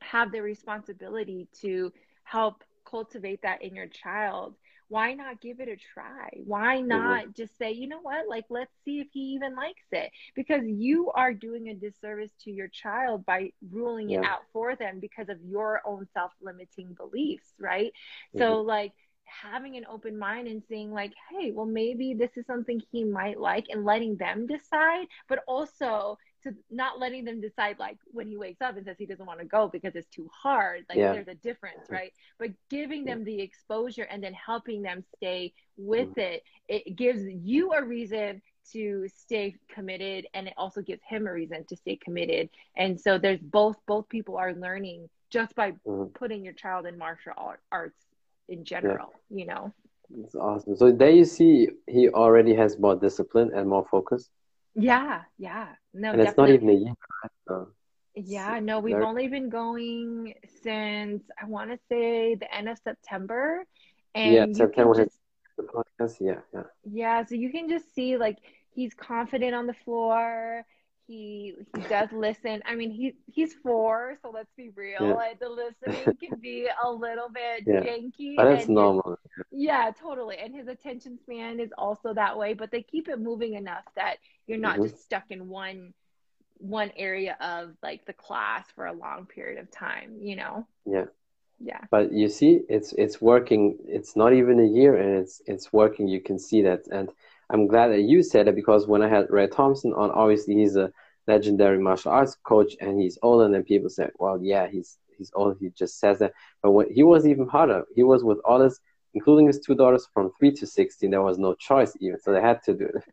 have 0.00 0.32
the 0.32 0.42
responsibility 0.42 1.46
to 1.60 1.92
help 2.24 2.64
cultivate 2.84 3.42
that 3.42 3.62
in 3.62 3.76
your 3.76 3.86
child, 3.86 4.56
why 4.88 5.14
not 5.14 5.40
give 5.40 5.60
it 5.60 5.68
a 5.68 5.76
try? 5.76 6.28
Why 6.44 6.78
mm-hmm. 6.78 6.88
not 6.88 7.22
mm-hmm. 7.22 7.30
just 7.36 7.56
say, 7.56 7.70
you 7.70 7.86
know 7.86 8.00
what, 8.02 8.28
like, 8.28 8.46
let's 8.50 8.72
see 8.84 8.98
if 8.98 9.06
he 9.12 9.20
even 9.36 9.54
likes 9.54 9.86
it? 9.92 10.10
Because 10.34 10.62
you 10.66 11.12
are 11.12 11.32
doing 11.32 11.68
a 11.68 11.74
disservice 11.74 12.32
to 12.42 12.50
your 12.50 12.68
child 12.68 13.24
by 13.24 13.52
ruling 13.70 14.10
yeah. 14.10 14.18
it 14.18 14.24
out 14.24 14.42
for 14.52 14.74
them 14.74 14.98
because 14.98 15.28
of 15.28 15.38
your 15.44 15.82
own 15.86 16.08
self 16.14 16.32
limiting 16.42 16.94
beliefs, 16.94 17.52
right? 17.60 17.92
Mm-hmm. 18.34 18.38
So, 18.38 18.60
like, 18.62 18.92
having 19.26 19.76
an 19.76 19.86
open 19.90 20.18
mind 20.18 20.48
and 20.48 20.62
saying 20.68 20.92
like 20.92 21.12
hey 21.30 21.50
well 21.50 21.66
maybe 21.66 22.14
this 22.14 22.36
is 22.36 22.46
something 22.46 22.80
he 22.92 23.04
might 23.04 23.38
like 23.38 23.66
and 23.70 23.84
letting 23.84 24.16
them 24.16 24.46
decide 24.46 25.06
but 25.28 25.42
also 25.46 26.16
to 26.42 26.54
not 26.70 26.98
letting 26.98 27.24
them 27.24 27.40
decide 27.40 27.78
like 27.78 27.98
when 28.12 28.28
he 28.28 28.36
wakes 28.36 28.60
up 28.60 28.76
and 28.76 28.86
says 28.86 28.96
he 28.98 29.06
doesn't 29.06 29.26
want 29.26 29.40
to 29.40 29.46
go 29.46 29.68
because 29.68 29.94
it's 29.96 30.08
too 30.08 30.28
hard 30.32 30.84
like 30.88 30.98
yeah. 30.98 31.12
there's 31.12 31.28
a 31.28 31.34
difference 31.34 31.90
right 31.90 32.12
but 32.38 32.50
giving 32.70 33.04
them 33.04 33.24
the 33.24 33.40
exposure 33.40 34.04
and 34.04 34.22
then 34.22 34.34
helping 34.34 34.82
them 34.82 35.02
stay 35.16 35.52
with 35.76 36.08
mm-hmm. 36.10 36.20
it 36.20 36.42
it 36.68 36.96
gives 36.96 37.22
you 37.42 37.72
a 37.72 37.84
reason 37.84 38.40
to 38.72 39.06
stay 39.14 39.54
committed 39.68 40.26
and 40.34 40.48
it 40.48 40.54
also 40.56 40.80
gives 40.80 41.02
him 41.08 41.26
a 41.26 41.32
reason 41.32 41.64
to 41.68 41.76
stay 41.76 41.96
committed 41.96 42.48
and 42.76 43.00
so 43.00 43.18
there's 43.18 43.40
both 43.40 43.76
both 43.86 44.08
people 44.08 44.36
are 44.36 44.54
learning 44.54 45.08
just 45.30 45.54
by 45.54 45.72
mm-hmm. 45.72 46.04
putting 46.14 46.44
your 46.44 46.54
child 46.54 46.86
in 46.86 46.96
martial 46.96 47.32
arts 47.72 48.05
in 48.48 48.64
general, 48.64 49.12
yeah. 49.30 49.38
you 49.38 49.46
know. 49.46 49.72
It's 50.22 50.34
awesome. 50.34 50.76
So 50.76 50.92
there 50.92 51.10
you 51.10 51.24
see 51.24 51.68
he 51.88 52.08
already 52.08 52.54
has 52.54 52.78
more 52.78 52.94
discipline 52.94 53.50
and 53.54 53.68
more 53.68 53.86
focus. 53.90 54.28
Yeah, 54.74 55.22
yeah. 55.38 55.68
No, 55.94 56.12
and 56.12 56.18
definitely. 56.18 56.26
it's 56.28 56.36
not 56.36 56.50
even 56.50 56.68
a 56.68 56.72
year. 56.72 56.94
So 57.48 57.68
yeah, 58.14 58.60
no, 58.60 58.78
we've 58.80 58.96
only 58.96 59.28
been 59.28 59.50
going 59.50 60.34
since 60.62 61.22
I 61.40 61.46
want 61.46 61.70
to 61.70 61.78
say 61.88 62.34
the 62.34 62.52
end 62.54 62.68
of 62.68 62.78
September. 62.82 63.64
And 64.14 64.34
yeah, 64.34 64.46
September 64.52 64.94
just, 65.04 65.18
the 65.56 65.64
podcast. 65.64 66.16
Yeah, 66.20 66.40
yeah. 66.54 66.62
Yeah, 66.84 67.24
so 67.24 67.34
you 67.34 67.50
can 67.50 67.68
just 67.68 67.94
see 67.94 68.16
like 68.16 68.38
he's 68.70 68.94
confident 68.94 69.54
on 69.54 69.66
the 69.66 69.74
floor 69.84 70.64
he 71.06 71.54
he 71.76 71.82
does 71.88 72.10
listen. 72.12 72.62
I 72.66 72.74
mean, 72.74 72.90
he 72.90 73.14
he's 73.26 73.54
four, 73.54 74.18
so 74.22 74.30
let's 74.30 74.52
be 74.56 74.70
real. 74.74 74.98
Yeah. 75.00 75.14
Like 75.14 75.38
the 75.38 75.48
listening 75.48 76.16
can 76.22 76.38
be 76.40 76.68
a 76.82 76.90
little 76.90 77.28
bit 77.28 77.64
yeah. 77.66 77.80
janky. 77.80 78.36
But 78.36 78.48
it's 78.48 78.68
normal. 78.68 79.18
His, 79.36 79.44
yeah, 79.52 79.90
totally. 80.00 80.36
And 80.38 80.54
his 80.54 80.68
attention 80.68 81.18
span 81.22 81.60
is 81.60 81.70
also 81.78 82.12
that 82.14 82.36
way. 82.36 82.54
But 82.54 82.70
they 82.70 82.82
keep 82.82 83.08
it 83.08 83.20
moving 83.20 83.54
enough 83.54 83.84
that 83.94 84.16
you're 84.46 84.58
not 84.58 84.78
mm-hmm. 84.78 84.88
just 84.88 85.04
stuck 85.04 85.24
in 85.30 85.48
one 85.48 85.94
one 86.58 86.90
area 86.96 87.36
of 87.40 87.74
like 87.82 88.04
the 88.06 88.12
class 88.12 88.64
for 88.74 88.86
a 88.86 88.92
long 88.92 89.26
period 89.26 89.60
of 89.60 89.70
time. 89.70 90.18
You 90.20 90.36
know. 90.36 90.66
Yeah. 90.84 91.04
Yeah. 91.58 91.80
But 91.90 92.12
you 92.12 92.28
see, 92.28 92.60
it's 92.68 92.92
it's 92.92 93.20
working. 93.20 93.78
It's 93.86 94.16
not 94.16 94.32
even 94.32 94.60
a 94.60 94.66
year, 94.66 94.96
and 94.96 95.18
it's 95.18 95.40
it's 95.46 95.72
working. 95.72 96.08
You 96.08 96.20
can 96.20 96.38
see 96.38 96.62
that, 96.62 96.86
and 96.90 97.10
I'm 97.50 97.66
glad 97.66 97.88
that 97.88 98.02
you 98.02 98.22
said 98.22 98.48
it 98.48 98.56
because 98.56 98.86
when 98.86 99.02
I 99.02 99.08
had 99.08 99.30
Ray 99.30 99.46
Thompson 99.46 99.92
on, 99.92 100.10
obviously 100.10 100.54
he's 100.54 100.76
a 100.76 100.92
legendary 101.26 101.78
martial 101.78 102.12
arts 102.12 102.36
coach 102.44 102.74
and 102.80 103.00
he's 103.00 103.18
older 103.22 103.48
than 103.48 103.62
people 103.62 103.88
said, 103.88 104.10
well, 104.18 104.38
yeah, 104.42 104.66
he's 104.66 104.98
he's 105.16 105.30
old. 105.34 105.56
He 105.60 105.70
just 105.70 105.98
says 105.98 106.18
that. 106.18 106.32
But 106.62 106.72
when, 106.72 106.92
he 106.92 107.02
was 107.02 107.26
even 107.26 107.48
harder. 107.48 107.84
He 107.94 108.02
was 108.02 108.24
with 108.24 108.38
all 108.44 108.60
his, 108.60 108.80
including 109.14 109.46
his 109.46 109.60
two 109.60 109.74
daughters 109.74 110.08
from 110.12 110.30
three 110.38 110.52
to 110.52 110.66
sixteen. 110.66 111.10
There 111.10 111.22
was 111.22 111.38
no 111.38 111.54
choice 111.54 111.92
even, 112.00 112.20
so 112.20 112.32
they 112.32 112.40
had 112.40 112.62
to 112.64 112.74
do 112.74 112.90
it. 112.94 113.04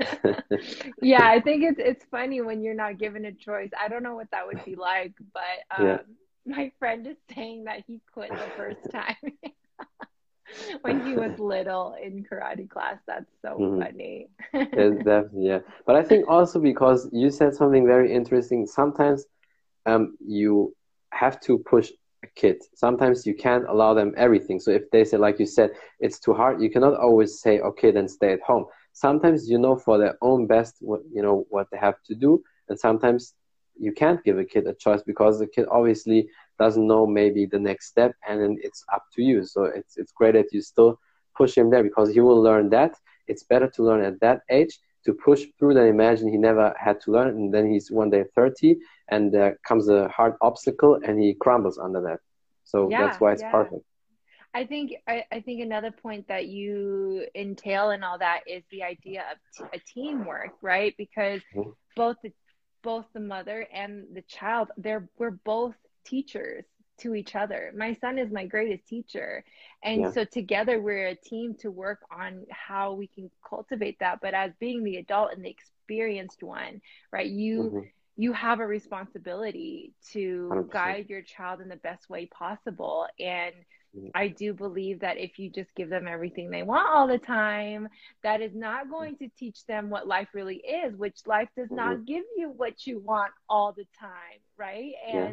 yeah, 1.02 1.26
I 1.26 1.40
think 1.40 1.62
it's 1.62 1.78
it's 1.78 2.04
funny 2.10 2.40
when 2.40 2.62
you're 2.62 2.74
not 2.74 2.98
given 2.98 3.24
a 3.24 3.32
choice. 3.32 3.70
I 3.78 3.88
don't 3.88 4.02
know 4.02 4.14
what 4.14 4.30
that 4.30 4.46
would 4.46 4.64
be 4.64 4.74
like, 4.74 5.12
but 5.34 5.78
um, 5.78 5.86
yeah. 5.86 5.98
my 6.46 6.72
friend 6.78 7.06
is 7.06 7.16
saying 7.34 7.64
that 7.64 7.84
he 7.86 8.00
quit 8.12 8.30
the 8.30 8.50
first 8.56 8.90
time. 8.90 9.16
when 10.82 11.04
he 11.06 11.14
was 11.14 11.38
little 11.38 11.96
in 12.02 12.24
karate 12.24 12.68
class. 12.68 12.96
That's 13.06 13.30
so 13.42 13.58
mm-hmm. 13.58 13.82
funny. 13.82 14.28
definitely, 14.52 15.46
yeah. 15.46 15.60
But 15.86 15.96
I 15.96 16.02
think 16.02 16.28
also 16.28 16.58
because 16.58 17.08
you 17.12 17.30
said 17.30 17.54
something 17.54 17.86
very 17.86 18.12
interesting. 18.12 18.66
Sometimes 18.66 19.24
um, 19.86 20.16
you 20.24 20.74
have 21.12 21.40
to 21.40 21.58
push 21.58 21.90
a 22.22 22.28
kid. 22.36 22.62
Sometimes 22.74 23.26
you 23.26 23.34
can't 23.34 23.66
allow 23.68 23.94
them 23.94 24.14
everything. 24.16 24.60
So 24.60 24.70
if 24.70 24.90
they 24.90 25.04
say, 25.04 25.16
like 25.16 25.38
you 25.38 25.46
said, 25.46 25.70
it's 25.98 26.18
too 26.18 26.34
hard, 26.34 26.60
you 26.62 26.70
cannot 26.70 26.98
always 26.98 27.40
say, 27.40 27.60
okay, 27.60 27.90
then 27.90 28.08
stay 28.08 28.32
at 28.32 28.40
home. 28.42 28.66
Sometimes 28.92 29.48
you 29.48 29.58
know 29.58 29.76
for 29.76 29.98
their 29.98 30.16
own 30.20 30.46
best 30.46 30.76
what 30.80 31.00
you 31.12 31.22
know 31.22 31.46
what 31.48 31.68
they 31.70 31.78
have 31.78 32.02
to 32.06 32.14
do, 32.14 32.42
and 32.68 32.78
sometimes 32.78 33.34
you 33.78 33.92
can't 33.92 34.22
give 34.24 34.38
a 34.38 34.44
kid 34.44 34.66
a 34.66 34.74
choice 34.74 35.02
because 35.02 35.38
the 35.38 35.46
kid 35.46 35.66
obviously 35.70 36.28
doesn't 36.60 36.86
know 36.86 37.06
maybe 37.06 37.46
the 37.46 37.58
next 37.58 37.86
step 37.86 38.12
and 38.28 38.40
then 38.40 38.56
it's 38.62 38.84
up 38.92 39.04
to 39.14 39.22
you 39.22 39.38
so 39.44 39.64
it's 39.64 39.96
it's 39.96 40.12
great 40.12 40.34
that 40.34 40.52
you 40.52 40.60
still 40.60 40.92
push 41.36 41.56
him 41.56 41.70
there 41.70 41.82
because 41.82 42.12
he 42.12 42.20
will 42.20 42.40
learn 42.48 42.68
that 42.68 42.92
it's 43.26 43.44
better 43.44 43.68
to 43.68 43.82
learn 43.82 44.04
at 44.04 44.20
that 44.20 44.42
age 44.50 44.78
to 45.04 45.14
push 45.14 45.42
through 45.58 45.72
than 45.74 45.86
imagine 45.86 46.28
he 46.28 46.36
never 46.36 46.74
had 46.78 47.00
to 47.00 47.10
learn 47.10 47.28
and 47.28 47.54
then 47.54 47.66
he's 47.72 47.90
one 47.90 48.10
day 48.10 48.24
30 48.34 48.76
and 49.08 49.32
there 49.32 49.58
comes 49.66 49.88
a 49.88 50.08
hard 50.08 50.34
obstacle 50.42 51.00
and 51.06 51.18
he 51.22 51.34
crumbles 51.34 51.78
under 51.78 52.02
that 52.02 52.20
so 52.64 52.90
yeah, 52.90 53.06
that's 53.06 53.18
why 53.20 53.32
it's 53.32 53.42
yeah. 53.42 53.50
perfect 53.50 53.84
I 54.52 54.66
think 54.66 54.94
I, 55.06 55.24
I, 55.30 55.40
think 55.40 55.60
another 55.60 55.92
point 55.92 56.26
that 56.26 56.46
you 56.48 57.24
entail 57.36 57.90
and 57.90 58.04
all 58.04 58.18
that 58.18 58.40
is 58.48 58.64
the 58.72 58.82
idea 58.82 59.22
of 59.30 59.38
t- 59.56 59.78
a 59.78 59.80
teamwork, 59.94 60.54
right? 60.60 60.92
Because 60.98 61.40
mm-hmm. 61.54 61.70
both 61.94 62.16
the 62.24 62.32
both 62.82 63.04
the 63.12 63.20
mother 63.20 63.66
and 63.72 64.06
the 64.12 64.22
child, 64.22 64.70
they're 64.76 65.08
we're 65.18 65.38
both 65.54 65.76
teachers 66.04 66.64
to 67.00 67.14
each 67.14 67.34
other. 67.34 67.72
My 67.76 67.94
son 67.94 68.18
is 68.18 68.30
my 68.30 68.46
greatest 68.46 68.86
teacher. 68.86 69.44
And 69.82 70.02
yeah. 70.02 70.10
so 70.12 70.24
together 70.24 70.80
we're 70.80 71.08
a 71.08 71.14
team 71.14 71.54
to 71.60 71.70
work 71.70 72.00
on 72.10 72.44
how 72.50 72.92
we 72.92 73.06
can 73.06 73.30
cultivate 73.48 73.98
that. 74.00 74.20
But 74.20 74.34
as 74.34 74.52
being 74.60 74.84
the 74.84 74.96
adult 74.96 75.32
and 75.32 75.44
the 75.44 75.50
experienced 75.50 76.42
one, 76.42 76.80
right? 77.12 77.28
You 77.30 77.62
mm-hmm. 77.62 77.86
you 78.16 78.32
have 78.34 78.60
a 78.60 78.66
responsibility 78.66 79.94
to 80.12 80.50
100%. 80.52 80.70
guide 80.70 81.06
your 81.08 81.22
child 81.22 81.60
in 81.60 81.68
the 81.68 81.76
best 81.76 82.10
way 82.10 82.26
possible. 82.26 83.06
And 83.18 83.54
Mhm. 83.96 84.10
I 84.14 84.28
do 84.28 84.54
believe 84.54 85.00
that 85.00 85.18
if 85.18 85.38
you 85.38 85.50
just 85.50 85.74
give 85.74 85.88
them 85.88 86.06
everything 86.06 86.50
they 86.50 86.62
want 86.62 86.88
all 86.88 87.06
the 87.06 87.18
time, 87.18 87.88
that 88.22 88.40
is 88.40 88.54
not 88.54 88.88
going 88.88 89.16
to 89.16 89.28
teach 89.36 89.64
them 89.66 89.90
what 89.90 90.06
life 90.06 90.28
really 90.32 90.58
is, 90.58 90.96
which 90.96 91.26
life 91.26 91.48
does 91.56 91.70
not 91.70 92.04
give 92.06 92.24
you 92.36 92.50
what 92.50 92.86
you 92.86 93.00
want 93.00 93.32
all 93.48 93.72
the 93.72 93.86
time, 93.98 94.40
right? 94.56 94.92
Yeah. 95.08 95.32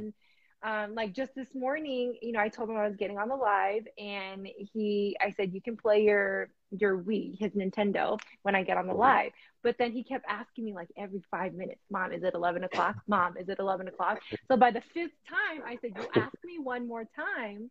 Um, 0.64 0.96
like 0.96 1.14
just 1.14 1.36
this 1.36 1.54
morning, 1.54 2.18
you 2.22 2.32
know, 2.32 2.40
I 2.40 2.50
told 2.50 2.70
him 2.70 2.78
I 2.78 2.88
was 2.88 2.96
getting 2.98 3.20
on 3.20 3.30
the 3.30 3.36
live, 3.36 3.84
and 3.98 4.48
he, 4.74 5.16
I 5.22 5.32
said, 5.32 5.54
you 5.54 5.62
can 5.62 5.78
play 5.78 6.04
your 6.04 6.50
your 6.78 6.98
Wii, 7.02 7.38
his 7.40 7.52
Nintendo, 7.54 8.20
when 8.42 8.54
I 8.54 8.62
get 8.64 8.76
on 8.76 8.88
the 8.88 8.94
Mhm. 8.94 8.98
live. 8.98 9.32
But 9.64 9.78
then 9.78 9.92
he 9.94 10.04
kept 10.04 10.26
asking 10.28 10.66
me 10.66 10.74
like 10.74 10.90
every 10.98 11.22
five 11.32 11.54
minutes, 11.54 11.80
Mom, 11.90 12.12
is 12.12 12.24
it 12.24 12.34
eleven 12.34 12.64
o'clock? 12.64 12.96
Mom, 13.08 13.38
is 13.38 13.48
it 13.50 13.60
eleven 13.60 13.88
o'clock? 13.88 14.20
So 14.48 14.58
by 14.58 14.72
the 14.72 14.82
fifth 14.82 15.14
time, 15.30 15.62
I 15.66 15.78
said, 15.78 15.94
you 15.96 16.08
ask 16.16 16.36
me 16.44 16.58
one 16.60 16.88
more 16.88 17.06
time, 17.16 17.70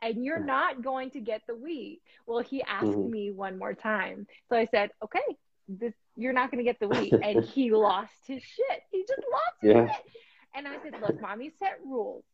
and 0.00 0.24
you're 0.24 0.42
not 0.42 0.80
going 0.82 1.10
to 1.10 1.20
get 1.20 1.42
the 1.48 1.54
Wii. 1.54 1.98
Well, 2.26 2.40
he 2.40 2.62
asked 2.62 2.86
Mhm. 2.86 3.10
me 3.10 3.30
one 3.32 3.58
more 3.58 3.74
time, 3.74 4.26
so 4.48 4.56
I 4.56 4.64
said, 4.66 4.90
okay, 5.02 5.36
this 5.68 5.92
you're 6.16 6.32
not 6.32 6.50
going 6.50 6.64
to 6.64 6.70
get 6.70 6.78
the 6.80 6.86
Wii, 6.86 7.12
and 7.22 7.44
he 7.52 7.72
lost 7.72 8.14
his 8.26 8.42
shit. 8.44 8.82
He 8.92 9.04
just 9.06 9.22
lost 9.30 9.56
his 9.60 9.72
Yeah. 9.72 9.86
shit. 9.88 10.12
And 10.54 10.66
I 10.66 10.78
said, 10.82 10.94
look, 11.00 11.20
mommy 11.20 11.50
set 11.58 11.78
rules. 11.84 12.24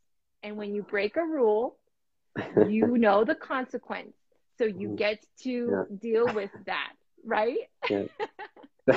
And 0.43 0.57
when 0.57 0.75
you 0.75 0.83
break 0.83 1.17
a 1.17 1.25
rule, 1.25 1.77
you 2.57 2.97
know 2.99 3.25
the 3.25 3.35
consequence. 3.35 4.15
So 4.59 4.65
you 4.65 4.89
get 4.97 5.25
to 5.45 5.79
Yeah. 5.79 5.85
deal 6.01 6.31
with 6.33 6.51
that, 6.67 6.93
right? 7.25 7.59
Yeah. 7.89 8.05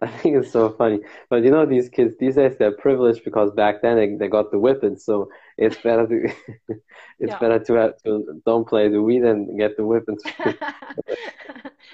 I 0.00 0.06
think 0.06 0.36
it's 0.36 0.52
so 0.52 0.70
funny. 0.70 1.00
But 1.28 1.42
you 1.42 1.50
know, 1.50 1.66
these 1.66 1.88
kids 1.88 2.14
these 2.20 2.36
days 2.36 2.56
they're 2.58 2.70
privileged 2.76 3.24
because 3.24 3.50
back 3.52 3.82
then 3.82 3.96
they, 3.96 4.14
they 4.16 4.28
got 4.28 4.52
the 4.52 4.58
whipping, 4.58 4.96
so 4.98 5.30
it's 5.58 5.76
better 5.78 6.06
to 6.06 6.32
it's 7.18 7.34
Yeah. 7.34 7.38
better 7.40 7.58
to 7.58 7.72
have 7.74 7.96
to 8.04 8.40
don't 8.46 8.68
play 8.68 8.88
the 8.88 8.98
Wii 8.98 9.28
and 9.28 9.58
get 9.58 9.76
the 9.76 9.84
whipping. 9.84 10.18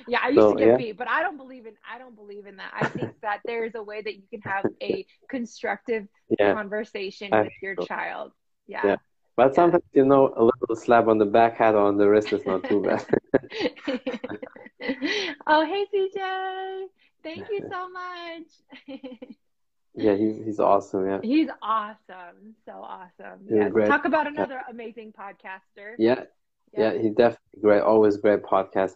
yeah, 0.07 0.21
I 0.23 0.29
used 0.29 0.35
So, 0.35 0.51
to 0.51 0.57
get 0.57 0.69
yeah. 0.69 0.77
beat, 0.77 0.97
but 0.99 1.09
I 1.09 1.23
don't 1.23 1.37
believe 1.37 1.67
in 1.67 1.75
I 1.91 1.99
don't 1.99 2.15
believe 2.17 2.47
in 2.47 2.57
that. 2.57 2.73
I 2.75 2.85
think 2.85 3.15
that 3.23 3.41
there 3.47 3.65
is 3.65 3.75
a 3.75 3.83
way 3.83 4.03
that 4.03 4.17
you 4.17 4.25
can 4.31 4.43
have 4.43 4.67
a 4.83 5.07
constructive 5.29 6.07
yeah. 6.39 6.53
conversation 6.53 7.33
I 7.33 7.43
with 7.43 7.53
your 7.63 7.77
think 7.77 7.89
child. 7.89 8.33
Yeah. 8.67 8.83
Yeah. 8.83 8.97
But 9.37 9.55
sometimes 9.55 9.85
you 9.93 10.05
know 10.05 10.33
a 10.37 10.45
little 10.45 10.77
slap 10.77 11.09
on 11.09 11.19
the 11.19 11.27
back 11.27 11.57
hat 11.57 11.75
or 11.75 11.87
on 11.89 11.97
the 11.99 12.09
wrist 12.09 12.33
is 12.33 12.47
not 12.47 12.65
too 12.65 12.83
bad. 12.83 13.07
Oh, 15.47 15.65
hey 15.65 15.87
CJ. 15.93 16.87
Thank 17.23 17.49
you 17.51 17.69
so 17.71 17.89
much. 17.89 18.89
yeah, 19.95 20.15
he's 20.15 20.45
he's 20.45 20.61
awesome, 20.61 21.07
yeah. 21.07 21.21
He's 21.23 21.49
awesome. 21.63 22.55
So 22.65 22.73
awesome. 22.73 23.41
Yeah. 23.49 23.69
Talk 23.87 24.05
about 24.05 24.27
another 24.27 24.63
amazing 24.71 25.13
podcaster. 25.13 25.95
Yeah, 25.99 26.25
yeah, 26.77 26.93
he's 26.93 27.15
definitely 27.15 27.61
great, 27.61 27.83
always 27.83 28.17
great 28.17 28.43
podcast. 28.43 28.93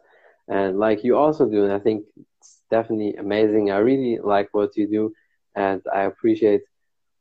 And 0.49 0.79
like 0.79 1.05
you 1.05 1.17
also 1.17 1.49
do, 1.49 1.65
and 1.65 1.73
I 1.73 1.79
think 1.79 2.05
it's 2.39 2.61
definitely 2.71 3.15
amazing. 3.17 3.71
I 3.71 3.79
really 3.79 4.19
like 4.23 4.49
what 4.53 4.77
you 4.77 4.87
do 4.87 5.13
and 5.55 5.83
I 5.93 6.03
appreciate 6.03 6.63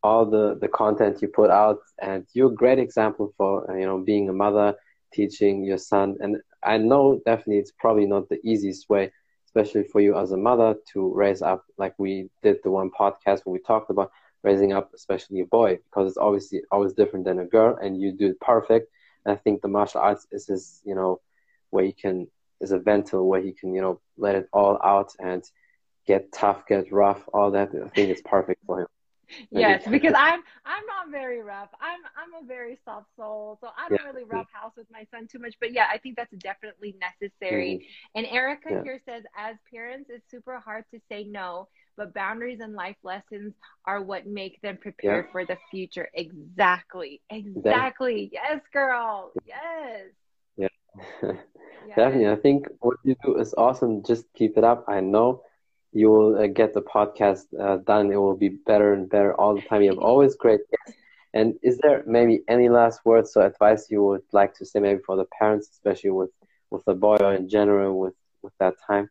all 0.02 0.26
the, 0.26 0.58
the 0.60 0.68
content 0.68 1.22
you 1.22 1.28
put 1.28 1.50
out 1.50 1.80
and 2.02 2.26
you're 2.34 2.52
a 2.52 2.56
great 2.56 2.80
example 2.80 3.34
for 3.38 3.66
you 3.78 3.86
know 3.86 4.00
being 4.00 4.30
a 4.30 4.34
mother, 4.34 4.76
teaching 5.14 5.64
your 5.64 5.78
son 5.78 6.18
and 6.22 6.38
I 6.64 6.78
know 6.78 7.22
definitely 7.26 7.60
it's 7.60 7.72
probably 7.72 8.06
not 8.06 8.30
the 8.30 8.40
easiest 8.44 8.90
way, 8.90 9.12
especially 9.50 9.84
for 9.84 10.02
you 10.02 10.18
as 10.18 10.32
a 10.32 10.38
mother 10.38 10.76
to 10.94 11.12
raise 11.16 11.42
up 11.42 11.66
like 11.78 11.94
we 12.00 12.30
did 12.44 12.58
the 12.64 12.72
one 12.72 12.92
podcast 13.00 13.42
where 13.46 13.54
we 13.54 13.60
talked 13.60 13.90
about 13.90 14.12
raising 14.44 14.74
up 14.74 14.90
especially 14.96 15.42
a 15.42 15.46
boy 15.46 15.78
because 15.86 16.08
it's 16.08 16.18
obviously 16.18 16.62
always 16.72 16.94
different 16.94 17.26
than 17.26 17.40
a 17.40 17.46
girl 17.46 17.78
and 17.82 18.00
you 18.02 18.12
do 18.12 18.28
it 18.28 18.40
perfect 18.42 18.88
and 19.26 19.34
I 19.34 19.38
think 19.38 19.62
the 19.62 19.68
martial 19.70 20.02
arts 20.02 20.28
is 20.32 20.48
his, 20.48 20.82
you 20.86 20.96
know, 20.96 21.20
where 21.72 21.86
he 21.86 21.94
can 21.94 22.28
is 22.62 22.72
a 22.72 22.80
ventil 22.80 23.26
where 23.28 23.42
he 23.42 23.54
can, 23.54 23.74
you 23.76 23.82
know, 23.82 24.00
let 24.18 24.36
it 24.36 24.48
all 24.54 24.80
out 24.84 25.12
and 25.20 25.44
get 26.08 26.32
tough, 26.34 26.66
get 26.68 26.92
rough, 26.92 27.28
all 27.34 27.52
that. 27.52 27.70
I 27.74 27.90
think 27.90 28.10
it's 28.12 28.22
perfect 28.24 28.62
for 28.66 28.82
him. 28.82 28.88
Yes, 29.52 29.88
because 29.90 30.14
I'm 30.16 30.42
I'm 30.66 30.86
not 30.86 31.10
very 31.12 31.42
rough. 31.42 31.70
I'm 31.82 32.00
I'm 32.18 32.44
a 32.44 32.48
very 32.48 32.78
soft 32.86 33.08
soul, 33.16 33.58
so 33.62 33.70
I 33.78 33.90
don't 33.90 34.02
Yeah. 34.02 34.06
really 34.06 34.26
rough 34.26 34.48
with 34.80 34.90
my 34.92 35.06
son 35.12 35.28
too 35.32 35.40
much. 35.40 35.56
But 35.62 35.74
yeah, 35.74 35.88
I 35.92 36.00
think 36.00 36.18
that's 36.18 36.36
definitely 36.44 36.96
necessary. 37.00 37.80
And 38.16 38.26
Erica 38.28 38.70
Yeah. 38.70 38.84
here 38.84 39.00
says, 39.06 39.24
as 39.38 39.58
parents, 39.72 40.10
it's 40.10 40.30
super 40.32 40.60
hard 40.60 40.86
to 40.94 41.00
say 41.10 41.26
no, 41.26 41.70
but 41.98 42.14
boundaries 42.14 42.60
and 42.62 42.74
life 42.76 42.98
lessons 43.04 43.54
are 43.86 44.02
what 44.02 44.28
make 44.28 44.62
them 44.62 44.78
prepared 44.78 45.28
for 45.32 45.46
the 45.46 45.58
future. 45.72 46.10
Exactly, 46.16 47.22
exactly. 47.30 48.30
Yes, 48.34 48.62
girl. 48.74 49.36
Yes. 49.46 50.10
Yeah. 50.58 50.68
Definitely. 51.96 52.30
I 52.30 52.36
think 52.36 52.68
what 52.80 52.98
you 53.04 53.16
do 53.24 53.38
is 53.38 53.54
awesome. 53.58 54.04
Just 54.04 54.26
keep 54.34 54.58
it 54.58 54.64
up. 54.64 54.86
I 54.88 55.02
know 55.02 55.42
you 55.94 56.10
will 56.10 56.38
uh, 56.38 56.48
get 56.48 56.74
the 56.74 56.82
podcast 56.82 57.46
uh, 57.60 57.78
done. 57.78 58.12
It 58.12 58.18
will 58.18 58.38
be 58.38 58.50
better 58.66 58.94
and 58.94 59.10
better 59.10 59.34
all 59.40 59.56
the 59.56 59.68
time. 59.68 59.82
You 59.82 59.90
have 59.90 60.00
always 60.00 60.36
great 60.36 60.62
guests. 60.72 60.99
And 61.34 61.56
is 61.64 61.78
there 61.80 62.04
maybe 62.06 62.42
any 62.48 62.70
last 62.70 63.06
words 63.06 63.36
or 63.36 63.46
advice 63.46 63.90
you 63.90 64.04
would 64.04 64.24
like 64.32 64.54
to 64.56 64.66
say 64.66 64.80
maybe 64.80 65.02
for 65.06 65.16
the 65.16 65.26
parents, 65.40 65.70
especially 65.72 66.12
with, 66.12 66.32
with 66.72 66.84
the 66.86 66.94
boy 66.96 67.18
or 67.20 67.34
in 67.34 67.50
general 67.50 67.98
with, 68.00 68.16
with 68.42 68.54
that 68.60 68.76
time? 68.88 69.10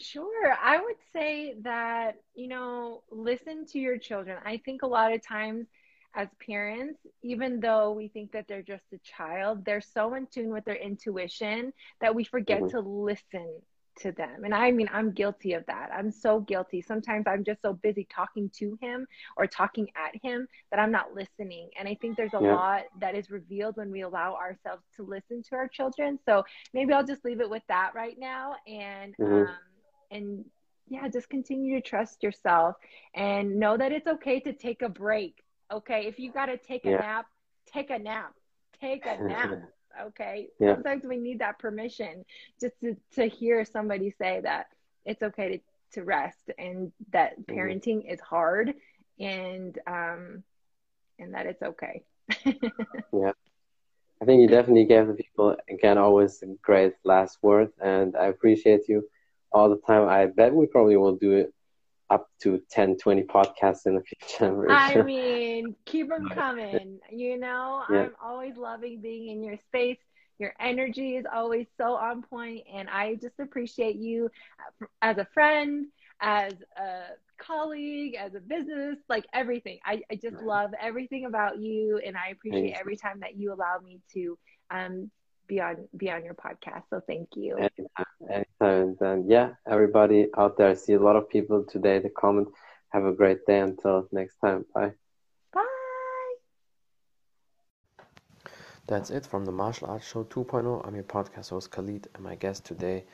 Sure. 0.00 0.54
I 0.62 0.78
would 0.78 0.96
say 1.12 1.54
that, 1.62 2.16
you 2.34 2.48
know, 2.48 3.02
listen 3.10 3.66
to 3.66 3.78
your 3.78 3.98
children. 3.98 4.38
I 4.44 4.58
think 4.64 4.82
a 4.82 4.86
lot 4.86 5.12
of 5.12 5.26
times 5.26 5.66
as 6.14 6.28
parents, 6.44 6.98
even 7.22 7.60
though 7.60 7.92
we 7.92 8.08
think 8.08 8.32
that 8.32 8.46
they're 8.48 8.62
just 8.62 8.84
a 8.92 8.98
child, 8.98 9.64
they're 9.64 9.80
so 9.80 10.14
in 10.14 10.26
tune 10.26 10.50
with 10.50 10.64
their 10.64 10.76
intuition 10.76 11.72
that 12.00 12.14
we 12.14 12.24
forget 12.24 12.66
Mhm. 12.66 12.70
to 12.70 12.80
listen 12.80 13.50
to 14.00 14.12
them. 14.12 14.44
And 14.44 14.54
I 14.54 14.70
mean, 14.70 14.88
I'm 14.92 15.12
guilty 15.12 15.52
of 15.54 15.64
that. 15.66 15.90
I'm 15.92 16.10
so 16.10 16.40
guilty. 16.40 16.80
Sometimes 16.80 17.24
I'm 17.26 17.44
just 17.44 17.62
so 17.62 17.74
busy 17.74 18.06
talking 18.14 18.50
to 18.58 18.78
him 18.80 19.06
or 19.36 19.46
talking 19.46 19.88
at 19.96 20.14
him 20.22 20.46
that 20.70 20.78
I'm 20.80 20.90
not 20.92 21.14
listening. 21.14 21.70
And 21.78 21.88
I 21.88 21.96
think 22.00 22.16
there's 22.16 22.34
a 22.34 22.40
Yeah. 22.40 22.56
lot 22.56 22.82
that 23.00 23.14
is 23.14 23.30
revealed 23.30 23.76
when 23.76 23.90
we 23.90 24.02
allow 24.02 24.34
ourselves 24.34 24.82
to 24.96 25.02
listen 25.02 25.42
to 25.50 25.56
our 25.56 25.68
children. 25.68 26.18
So 26.24 26.44
maybe 26.72 26.92
I'll 26.92 27.04
just 27.06 27.24
leave 27.24 27.40
it 27.40 27.50
with 27.50 27.62
that 27.68 27.92
right 27.94 28.16
now 28.18 28.54
and 28.66 29.14
Mhm. 29.18 29.46
um 29.46 29.58
and 30.10 30.44
yeah, 30.88 31.08
just 31.08 31.28
continue 31.30 31.80
to 31.80 31.88
trust 31.88 32.22
yourself 32.22 32.76
and 33.14 33.58
know 33.58 33.76
that 33.76 33.92
it's 33.92 34.06
okay 34.06 34.40
to 34.40 34.52
take 34.52 34.82
a 34.82 34.88
break. 34.88 35.36
Okay, 35.72 36.06
if 36.06 36.18
you 36.18 36.32
got 36.32 36.46
to 36.46 36.56
take 36.58 36.86
a 36.86 36.92
Yeah. 36.92 37.02
nap, 37.02 37.26
take 37.72 37.90
a 37.90 37.98
nap. 37.98 38.34
Take 38.80 39.06
a 39.06 39.16
nap. 39.26 39.58
Okay. 40.00 40.48
Yeah. 40.58 40.74
Sometimes 40.74 41.04
we 41.04 41.16
need 41.18 41.38
that 41.40 41.58
permission 41.58 42.24
just 42.60 42.80
to, 42.80 42.96
to 43.14 43.26
hear 43.28 43.64
somebody 43.64 44.10
say 44.10 44.40
that 44.42 44.66
it's 45.04 45.22
okay 45.22 45.58
to, 45.58 46.00
to 46.00 46.04
rest 46.04 46.50
and 46.58 46.92
that 47.12 47.32
Mhm. 47.48 47.56
parenting 47.56 48.12
is 48.12 48.20
hard 48.20 48.74
and 49.20 49.78
um 49.86 50.42
and 51.18 51.34
that 51.34 51.46
it's 51.46 51.62
okay. 51.62 52.02
Yeah. 53.12 53.32
I 54.20 54.24
think 54.24 54.40
you 54.42 54.48
definitely 54.48 54.84
gave 54.86 55.06
the 55.06 55.14
people 55.14 55.56
again 55.68 55.98
always 55.98 56.42
a 56.42 56.46
great 56.62 56.94
last 57.04 57.38
word, 57.42 57.70
and 57.80 58.16
I 58.16 58.26
appreciate 58.26 58.88
you 58.88 59.08
all 59.52 59.68
the 59.68 59.80
time. 59.86 60.08
I 60.08 60.26
bet 60.26 60.54
we 60.54 60.66
probably 60.66 60.96
will 60.96 61.16
do 61.16 61.32
it 61.32 61.52
up 62.12 62.28
to 62.42 62.62
10, 62.70 62.98
20 62.98 63.22
podcasts 63.22 63.86
in 63.86 63.94
the 63.94 64.02
future. 64.02 64.70
I 64.70 64.92
sure. 64.92 65.04
mean, 65.04 65.74
keep 65.86 66.08
them 66.08 66.28
coming. 66.28 67.00
You 67.10 67.38
know, 67.38 67.82
Yeah. 67.90 68.02
I'm 68.02 68.12
always 68.22 68.56
loving 68.56 69.00
being 69.00 69.28
in 69.28 69.42
your 69.42 69.56
space. 69.68 69.98
Your 70.38 70.52
energy 70.60 71.16
is 71.16 71.24
always 71.32 71.66
so 71.78 71.94
on 71.94 72.22
point, 72.22 72.64
and 72.72 72.88
I 72.90 73.14
just 73.14 73.38
appreciate 73.38 73.96
you 73.96 74.30
as 75.00 75.18
a 75.18 75.26
friend, 75.32 75.86
as 76.20 76.54
a 76.76 77.02
colleague, 77.38 78.16
as 78.16 78.34
a 78.34 78.40
business, 78.40 78.98
like 79.08 79.24
everything. 79.32 79.78
I, 79.84 80.02
I 80.10 80.16
just 80.16 80.36
love 80.42 80.72
everything 80.80 81.26
about 81.26 81.60
you, 81.60 82.00
and 82.04 82.16
I 82.16 82.30
appreciate 82.30 82.62
Thanks. 82.62 82.80
every 82.80 82.96
time 82.96 83.20
that 83.20 83.36
you 83.36 83.52
allow 83.52 83.78
me 83.84 84.00
to 84.14 84.38
um, 84.70 85.10
be 85.46 85.60
on 85.60 85.88
be 85.96 86.10
on 86.10 86.24
your 86.24 86.34
podcast. 86.34 86.84
So 86.90 87.00
thank 87.06 87.28
you. 87.36 87.56
Anytime, 87.56 88.06
anytime. 88.30 88.46
And 88.60 89.02
um, 89.02 89.24
yeah, 89.26 89.50
everybody 89.66 90.28
out 90.36 90.56
there, 90.56 90.68
I 90.68 90.74
see 90.74 90.94
a 90.94 91.00
lot 91.00 91.16
of 91.16 91.28
people 91.28 91.64
today 91.64 91.98
that 91.98 92.14
comment. 92.14 92.48
Have 92.90 93.06
a 93.06 93.12
great 93.12 93.46
day 93.46 93.60
until 93.60 94.06
next 94.12 94.36
time. 94.36 94.66
Bye. 94.74 94.92
Bye. 95.54 96.34
That's 98.86 99.10
it 99.10 99.24
from 99.24 99.46
the 99.46 99.52
Martial 99.52 99.88
Arts 99.88 100.06
Show 100.06 100.24
2.0. 100.24 100.86
I'm 100.86 100.94
your 100.94 101.04
podcast 101.04 101.48
host 101.50 101.70
Khalid, 101.70 102.08
and 102.14 102.22
my 102.22 102.34
guest 102.34 102.66
today 102.66 103.04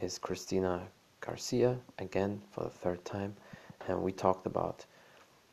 is 0.00 0.18
Christina 0.18 0.88
Garcia, 1.20 1.78
again 1.98 2.42
for 2.50 2.64
the 2.64 2.70
third 2.70 3.04
time. 3.04 3.36
And 3.86 4.02
we 4.02 4.10
talked 4.10 4.46
about 4.46 4.84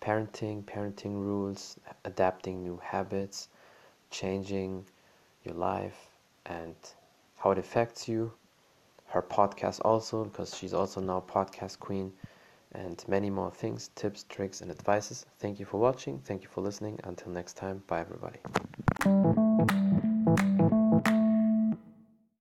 parenting, 0.02 0.64
parenting 0.64 1.16
rules, 1.16 1.78
adapting 2.06 2.64
new 2.64 2.80
habits, 2.84 3.50
changing 4.10 4.86
your 5.44 5.56
life, 5.56 6.07
and 6.50 6.76
how 7.38 7.52
it 7.52 7.58
affects 7.58 8.08
you. 8.08 8.32
Her 9.08 9.22
podcast 9.22 9.80
also, 9.86 10.26
because 10.26 10.56
she's 10.58 10.74
also 10.74 11.00
now 11.00 11.24
podcast 11.28 11.80
queen, 11.80 12.12
and 12.74 13.04
many 13.08 13.30
more 13.30 13.52
things, 13.52 13.90
tips, 13.96 14.26
tricks, 14.28 14.62
and 14.62 14.70
advices. 14.70 15.26
Thank 15.40 15.60
you 15.60 15.66
for 15.66 15.80
watching. 15.80 16.20
Thank 16.20 16.44
you 16.44 16.50
for 16.50 16.62
listening. 16.62 17.00
Until 17.06 17.32
next 17.32 17.56
time, 17.56 17.84
bye 17.88 18.02
everybody. 18.02 18.40